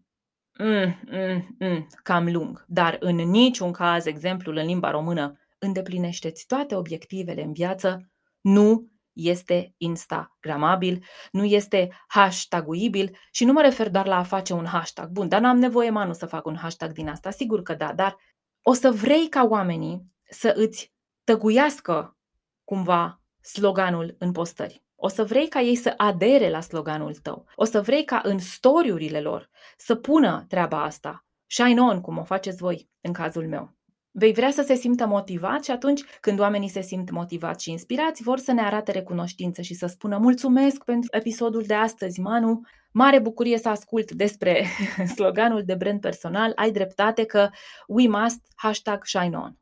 mm, 0.59 0.99
mm, 1.11 1.55
mm, 1.59 1.87
cam 2.03 2.31
lung, 2.31 2.65
dar 2.67 2.97
în 2.99 3.15
niciun 3.15 3.71
caz 3.71 4.05
exemplul 4.05 4.55
în 4.57 4.65
limba 4.65 4.91
română 4.91 5.39
îndeplinește 5.57 6.31
toate 6.47 6.75
obiectivele 6.75 7.43
în 7.43 7.53
viață, 7.53 8.11
nu 8.41 8.91
este 9.13 9.73
instagramabil, 9.77 11.03
nu 11.31 11.43
este 11.43 11.89
hashtaguibil 12.07 13.17
și 13.31 13.45
nu 13.45 13.53
mă 13.53 13.61
refer 13.61 13.89
doar 13.89 14.05
la 14.05 14.17
a 14.17 14.23
face 14.23 14.53
un 14.53 14.65
hashtag. 14.65 15.09
Bun, 15.09 15.27
dar 15.27 15.41
nu 15.41 15.47
am 15.47 15.57
nevoie, 15.57 15.89
Manu, 15.89 16.13
să 16.13 16.25
fac 16.25 16.45
un 16.45 16.55
hashtag 16.55 16.91
din 16.91 17.09
asta. 17.09 17.31
Sigur 17.31 17.61
că 17.61 17.73
da, 17.73 17.93
dar 17.93 18.17
o 18.61 18.73
să 18.73 18.91
vrei 18.91 19.29
ca 19.29 19.43
oamenii 19.43 20.11
să 20.29 20.53
îți 20.55 20.93
tăguiască 21.23 22.17
cumva 22.63 23.21
sloganul 23.41 24.15
în 24.19 24.31
postări. 24.31 24.83
O 24.99 25.07
să 25.07 25.23
vrei 25.23 25.47
ca 25.47 25.61
ei 25.61 25.75
să 25.75 25.93
adere 25.97 26.49
la 26.49 26.61
sloganul 26.61 27.15
tău. 27.15 27.45
O 27.55 27.63
să 27.63 27.81
vrei 27.81 28.03
ca 28.03 28.21
în 28.23 28.39
storiurile 28.39 29.21
lor 29.21 29.49
să 29.77 29.95
pună 29.95 30.45
treaba 30.47 30.83
asta. 30.83 31.25
Shine 31.45 31.81
on, 31.81 32.01
cum 32.01 32.17
o 32.17 32.23
faceți 32.23 32.57
voi 32.57 32.89
în 33.01 33.13
cazul 33.13 33.47
meu. 33.47 33.75
Vei 34.11 34.33
vrea 34.33 34.51
să 34.51 34.61
se 34.61 34.73
simtă 34.73 35.05
motivat 35.05 35.63
și 35.63 35.71
atunci 35.71 36.03
când 36.21 36.39
oamenii 36.39 36.69
se 36.69 36.81
simt 36.81 37.09
motivați 37.09 37.63
și 37.63 37.71
inspirați, 37.71 38.23
vor 38.23 38.37
să 38.37 38.51
ne 38.51 38.61
arate 38.61 38.91
recunoștință 38.91 39.61
și 39.61 39.73
să 39.73 39.85
spună 39.85 40.17
mulțumesc 40.17 40.83
pentru 40.83 41.09
episodul 41.11 41.63
de 41.63 41.73
astăzi, 41.73 42.19
Manu. 42.19 42.61
Mare 42.91 43.19
bucurie 43.19 43.57
să 43.57 43.69
ascult 43.69 44.11
despre 44.11 44.65
sloganul 45.15 45.63
de 45.63 45.75
brand 45.75 45.99
personal. 45.99 46.51
Ai 46.55 46.71
dreptate 46.71 47.25
că 47.25 47.49
we 47.87 48.07
must 48.07 48.39
hashtag 48.55 49.05
shine 49.05 49.37
on. 49.37 49.57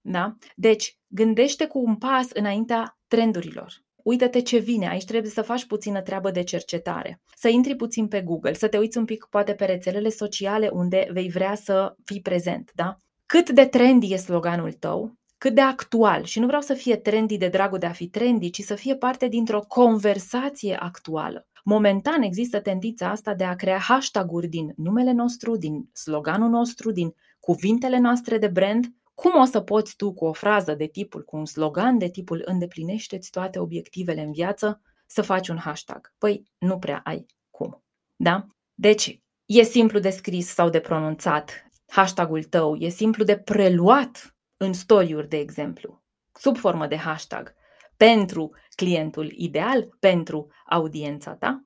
Da? 0.00 0.36
Deci, 0.54 0.98
gândește 1.06 1.66
cu 1.66 1.78
un 1.78 1.96
pas 1.96 2.30
înaintea 2.32 2.98
trendurilor. 3.06 3.83
Uită-te 4.04 4.40
ce 4.40 4.58
vine, 4.58 4.88
aici 4.88 5.04
trebuie 5.04 5.30
să 5.30 5.42
faci 5.42 5.66
puțină 5.66 6.00
treabă 6.00 6.30
de 6.30 6.42
cercetare, 6.42 7.20
să 7.36 7.48
intri 7.48 7.76
puțin 7.76 8.08
pe 8.08 8.20
Google, 8.20 8.52
să 8.52 8.68
te 8.68 8.78
uiți 8.78 8.98
un 8.98 9.04
pic 9.04 9.26
poate 9.30 9.54
pe 9.54 9.64
rețelele 9.64 10.08
sociale 10.08 10.68
unde 10.72 11.08
vei 11.12 11.28
vrea 11.28 11.54
să 11.54 11.94
fii 12.04 12.20
prezent, 12.20 12.70
da? 12.74 12.98
cât 13.26 13.50
de 13.50 13.64
trendy 13.64 14.12
e 14.12 14.16
sloganul 14.16 14.72
tău, 14.72 15.14
cât 15.38 15.54
de 15.54 15.60
actual. 15.60 16.24
Și 16.24 16.40
nu 16.40 16.46
vreau 16.46 16.60
să 16.60 16.74
fie 16.74 16.96
trendy 16.96 17.36
de 17.36 17.48
dragul 17.48 17.78
de 17.78 17.86
a 17.86 17.92
fi 17.92 18.08
trendy, 18.08 18.50
ci 18.50 18.60
să 18.60 18.74
fie 18.74 18.96
parte 18.96 19.28
dintr-o 19.28 19.60
conversație 19.60 20.76
actuală. 20.80 21.46
Momentan 21.64 22.22
există 22.22 22.60
tendința 22.60 23.10
asta 23.10 23.34
de 23.34 23.44
a 23.44 23.54
crea 23.54 23.78
hashtag-uri 23.78 24.46
din 24.46 24.72
numele 24.76 25.12
nostru, 25.12 25.56
din 25.56 25.90
sloganul 25.92 26.48
nostru, 26.48 26.90
din 26.90 27.14
cuvintele 27.40 27.98
noastre 27.98 28.38
de 28.38 28.46
brand. 28.48 28.86
Cum 29.14 29.40
o 29.40 29.44
să 29.44 29.60
poți 29.60 29.96
tu 29.96 30.12
cu 30.12 30.24
o 30.24 30.32
frază 30.32 30.74
de 30.74 30.86
tipul, 30.86 31.24
cu 31.24 31.36
un 31.36 31.44
slogan 31.44 31.98
de 31.98 32.08
tipul 32.08 32.42
îndeplinește-ți 32.44 33.30
toate 33.30 33.58
obiectivele 33.58 34.20
în 34.20 34.32
viață, 34.32 34.80
să 35.06 35.22
faci 35.22 35.48
un 35.48 35.56
hashtag? 35.56 36.12
Păi 36.18 36.42
nu 36.58 36.78
prea 36.78 37.00
ai 37.04 37.26
cum. 37.50 37.84
Da? 38.16 38.46
Deci, 38.74 39.22
e 39.44 39.62
simplu 39.62 39.98
de 39.98 40.10
scris 40.10 40.46
sau 40.46 40.68
de 40.68 40.80
pronunțat, 40.80 41.68
hashtagul 41.86 42.42
tău 42.42 42.76
e 42.76 42.88
simplu 42.88 43.24
de 43.24 43.38
preluat 43.38 44.36
în 44.56 44.72
story 44.72 45.28
de 45.28 45.36
exemplu, 45.36 46.02
sub 46.32 46.56
formă 46.56 46.86
de 46.86 46.96
hashtag, 46.96 47.54
pentru 47.96 48.50
clientul 48.74 49.30
ideal, 49.30 49.88
pentru 50.00 50.46
audiența 50.66 51.34
ta. 51.34 51.64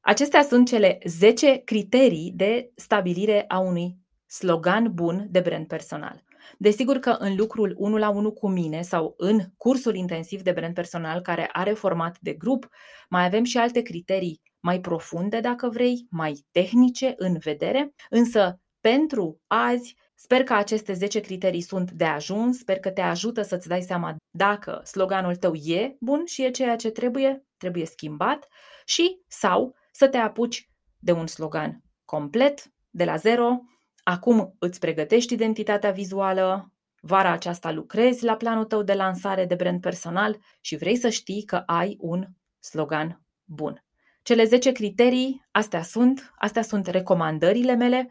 Acestea 0.00 0.42
sunt 0.42 0.68
cele 0.68 0.98
10 1.04 1.56
criterii 1.56 2.32
de 2.34 2.72
stabilire 2.74 3.44
a 3.48 3.58
unui 3.58 3.98
slogan 4.26 4.94
bun 4.94 5.26
de 5.30 5.40
brand 5.40 5.66
personal. 5.66 6.24
Desigur 6.58 6.98
că 6.98 7.10
în 7.10 7.36
lucrul 7.36 7.74
1 7.76 7.96
la 7.96 8.08
1 8.08 8.32
cu 8.32 8.48
mine 8.48 8.82
sau 8.82 9.14
în 9.16 9.40
cursul 9.56 9.94
intensiv 9.94 10.42
de 10.42 10.52
brand 10.52 10.74
personal 10.74 11.20
care 11.20 11.48
are 11.52 11.72
format 11.72 12.16
de 12.20 12.32
grup, 12.32 12.68
mai 13.08 13.24
avem 13.24 13.44
și 13.44 13.58
alte 13.58 13.82
criterii 13.82 14.42
mai 14.60 14.80
profunde, 14.80 15.40
dacă 15.40 15.68
vrei, 15.68 16.06
mai 16.10 16.46
tehnice 16.50 17.14
în 17.16 17.38
vedere, 17.38 17.94
însă 18.10 18.60
pentru 18.80 19.40
azi. 19.46 19.96
Sper 20.14 20.42
că 20.42 20.54
aceste 20.54 20.92
10 20.92 21.20
criterii 21.20 21.60
sunt 21.60 21.90
de 21.90 22.04
ajuns, 22.04 22.58
sper 22.58 22.78
că 22.78 22.90
te 22.90 23.00
ajută 23.00 23.42
să-ți 23.42 23.68
dai 23.68 23.82
seama 23.82 24.16
dacă 24.30 24.80
sloganul 24.84 25.36
tău 25.36 25.54
e 25.54 25.96
bun 26.00 26.24
și 26.24 26.44
e 26.44 26.50
ceea 26.50 26.76
ce 26.76 26.90
trebuie, 26.90 27.44
trebuie 27.56 27.86
schimbat 27.86 28.48
și 28.84 29.20
sau 29.28 29.74
să 29.92 30.08
te 30.08 30.16
apuci 30.16 30.70
de 30.98 31.12
un 31.12 31.26
slogan 31.26 31.82
complet 32.04 32.72
de 32.90 33.04
la 33.04 33.16
zero, 33.16 33.60
acum 34.04 34.54
îți 34.58 34.78
pregătești 34.78 35.32
identitatea 35.32 35.90
vizuală, 35.90 36.72
vara 37.00 37.30
aceasta 37.30 37.72
lucrezi 37.72 38.24
la 38.24 38.36
planul 38.36 38.64
tău 38.64 38.82
de 38.82 38.94
lansare 38.94 39.44
de 39.44 39.54
brand 39.54 39.80
personal 39.80 40.38
și 40.60 40.76
vrei 40.76 40.96
să 40.96 41.08
știi 41.08 41.44
că 41.44 41.62
ai 41.66 41.96
un 42.00 42.26
slogan 42.60 43.22
bun. 43.44 43.84
Cele 44.22 44.44
10 44.44 44.72
criterii, 44.72 45.46
astea 45.50 45.82
sunt, 45.82 46.32
astea 46.38 46.62
sunt 46.62 46.86
recomandările 46.86 47.74
mele. 47.74 48.08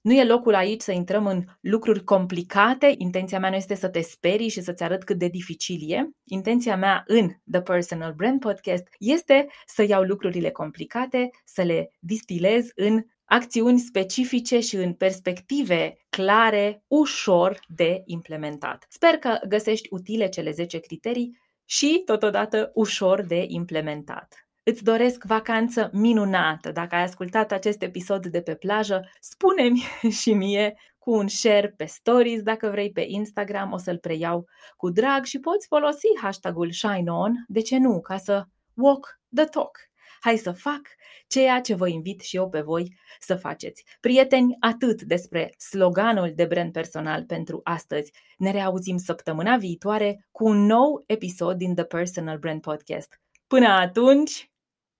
Nu 0.00 0.12
e 0.12 0.24
locul 0.24 0.54
aici 0.54 0.80
să 0.80 0.92
intrăm 0.92 1.26
în 1.26 1.44
lucruri 1.60 2.04
complicate. 2.04 2.94
Intenția 2.98 3.38
mea 3.38 3.50
nu 3.50 3.56
este 3.56 3.74
să 3.74 3.88
te 3.88 4.00
sperii 4.00 4.48
și 4.48 4.60
să-ți 4.60 4.82
arăt 4.82 5.04
cât 5.04 5.18
de 5.18 5.28
dificil 5.28 5.92
e. 5.92 6.10
Intenția 6.24 6.76
mea 6.76 7.02
în 7.06 7.30
The 7.50 7.60
Personal 7.60 8.12
Brand 8.12 8.40
Podcast 8.40 8.86
este 8.98 9.46
să 9.66 9.82
iau 9.82 10.02
lucrurile 10.02 10.50
complicate, 10.50 11.30
să 11.44 11.62
le 11.62 11.90
distilez 11.98 12.68
în 12.74 13.04
acțiuni 13.32 13.78
specifice 13.78 14.60
și 14.60 14.76
în 14.76 14.92
perspective 14.92 15.96
clare, 16.08 16.84
ușor 16.86 17.60
de 17.68 18.02
implementat. 18.04 18.86
Sper 18.88 19.10
că 19.10 19.38
găsești 19.48 19.88
utile 19.90 20.28
cele 20.28 20.50
10 20.50 20.78
criterii 20.78 21.38
și, 21.64 22.02
totodată, 22.04 22.70
ușor 22.74 23.22
de 23.22 23.44
implementat. 23.48 24.46
Îți 24.62 24.84
doresc 24.84 25.24
vacanță 25.24 25.90
minunată. 25.92 26.70
Dacă 26.72 26.94
ai 26.94 27.02
ascultat 27.02 27.52
acest 27.52 27.82
episod 27.82 28.26
de 28.26 28.42
pe 28.42 28.54
plajă, 28.54 29.10
spune-mi 29.20 29.82
și 30.20 30.32
mie 30.32 30.74
cu 30.98 31.10
un 31.10 31.28
share 31.28 31.74
pe 31.76 31.84
stories 31.84 32.42
dacă 32.42 32.68
vrei 32.68 32.90
pe 32.90 33.04
Instagram, 33.08 33.72
o 33.72 33.76
să-l 33.76 33.98
preiau 33.98 34.46
cu 34.76 34.90
drag 34.90 35.24
și 35.24 35.38
poți 35.38 35.66
folosi 35.66 36.06
hashtagul 36.20 36.72
ShineOn, 36.72 37.44
de 37.48 37.60
ce 37.60 37.78
nu, 37.78 38.00
ca 38.00 38.16
să 38.16 38.44
walk 38.74 39.20
the 39.34 39.44
talk. 39.44 39.89
Hai 40.20 40.36
să 40.36 40.52
fac 40.52 40.80
ceea 41.26 41.60
ce 41.60 41.74
vă 41.74 41.88
invit 41.88 42.20
și 42.20 42.36
eu 42.36 42.48
pe 42.48 42.60
voi 42.60 42.98
să 43.20 43.36
faceți. 43.36 43.84
Prieteni, 44.00 44.56
atât 44.60 45.02
despre 45.02 45.54
sloganul 45.58 46.32
de 46.34 46.44
brand 46.44 46.72
personal 46.72 47.24
pentru 47.24 47.60
astăzi. 47.62 48.12
Ne 48.38 48.50
reauzim 48.50 48.96
săptămâna 48.96 49.56
viitoare 49.56 50.26
cu 50.30 50.46
un 50.46 50.66
nou 50.66 51.02
episod 51.06 51.56
din 51.56 51.74
The 51.74 51.84
Personal 51.84 52.38
Brand 52.38 52.60
Podcast. 52.60 53.20
Până 53.46 53.66
atunci, 53.66 54.50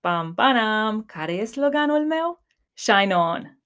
pam 0.00 0.34
panam, 0.34 1.02
care 1.02 1.32
e 1.32 1.44
sloganul 1.44 2.06
meu? 2.06 2.42
Shine 2.72 3.14
on! 3.14 3.59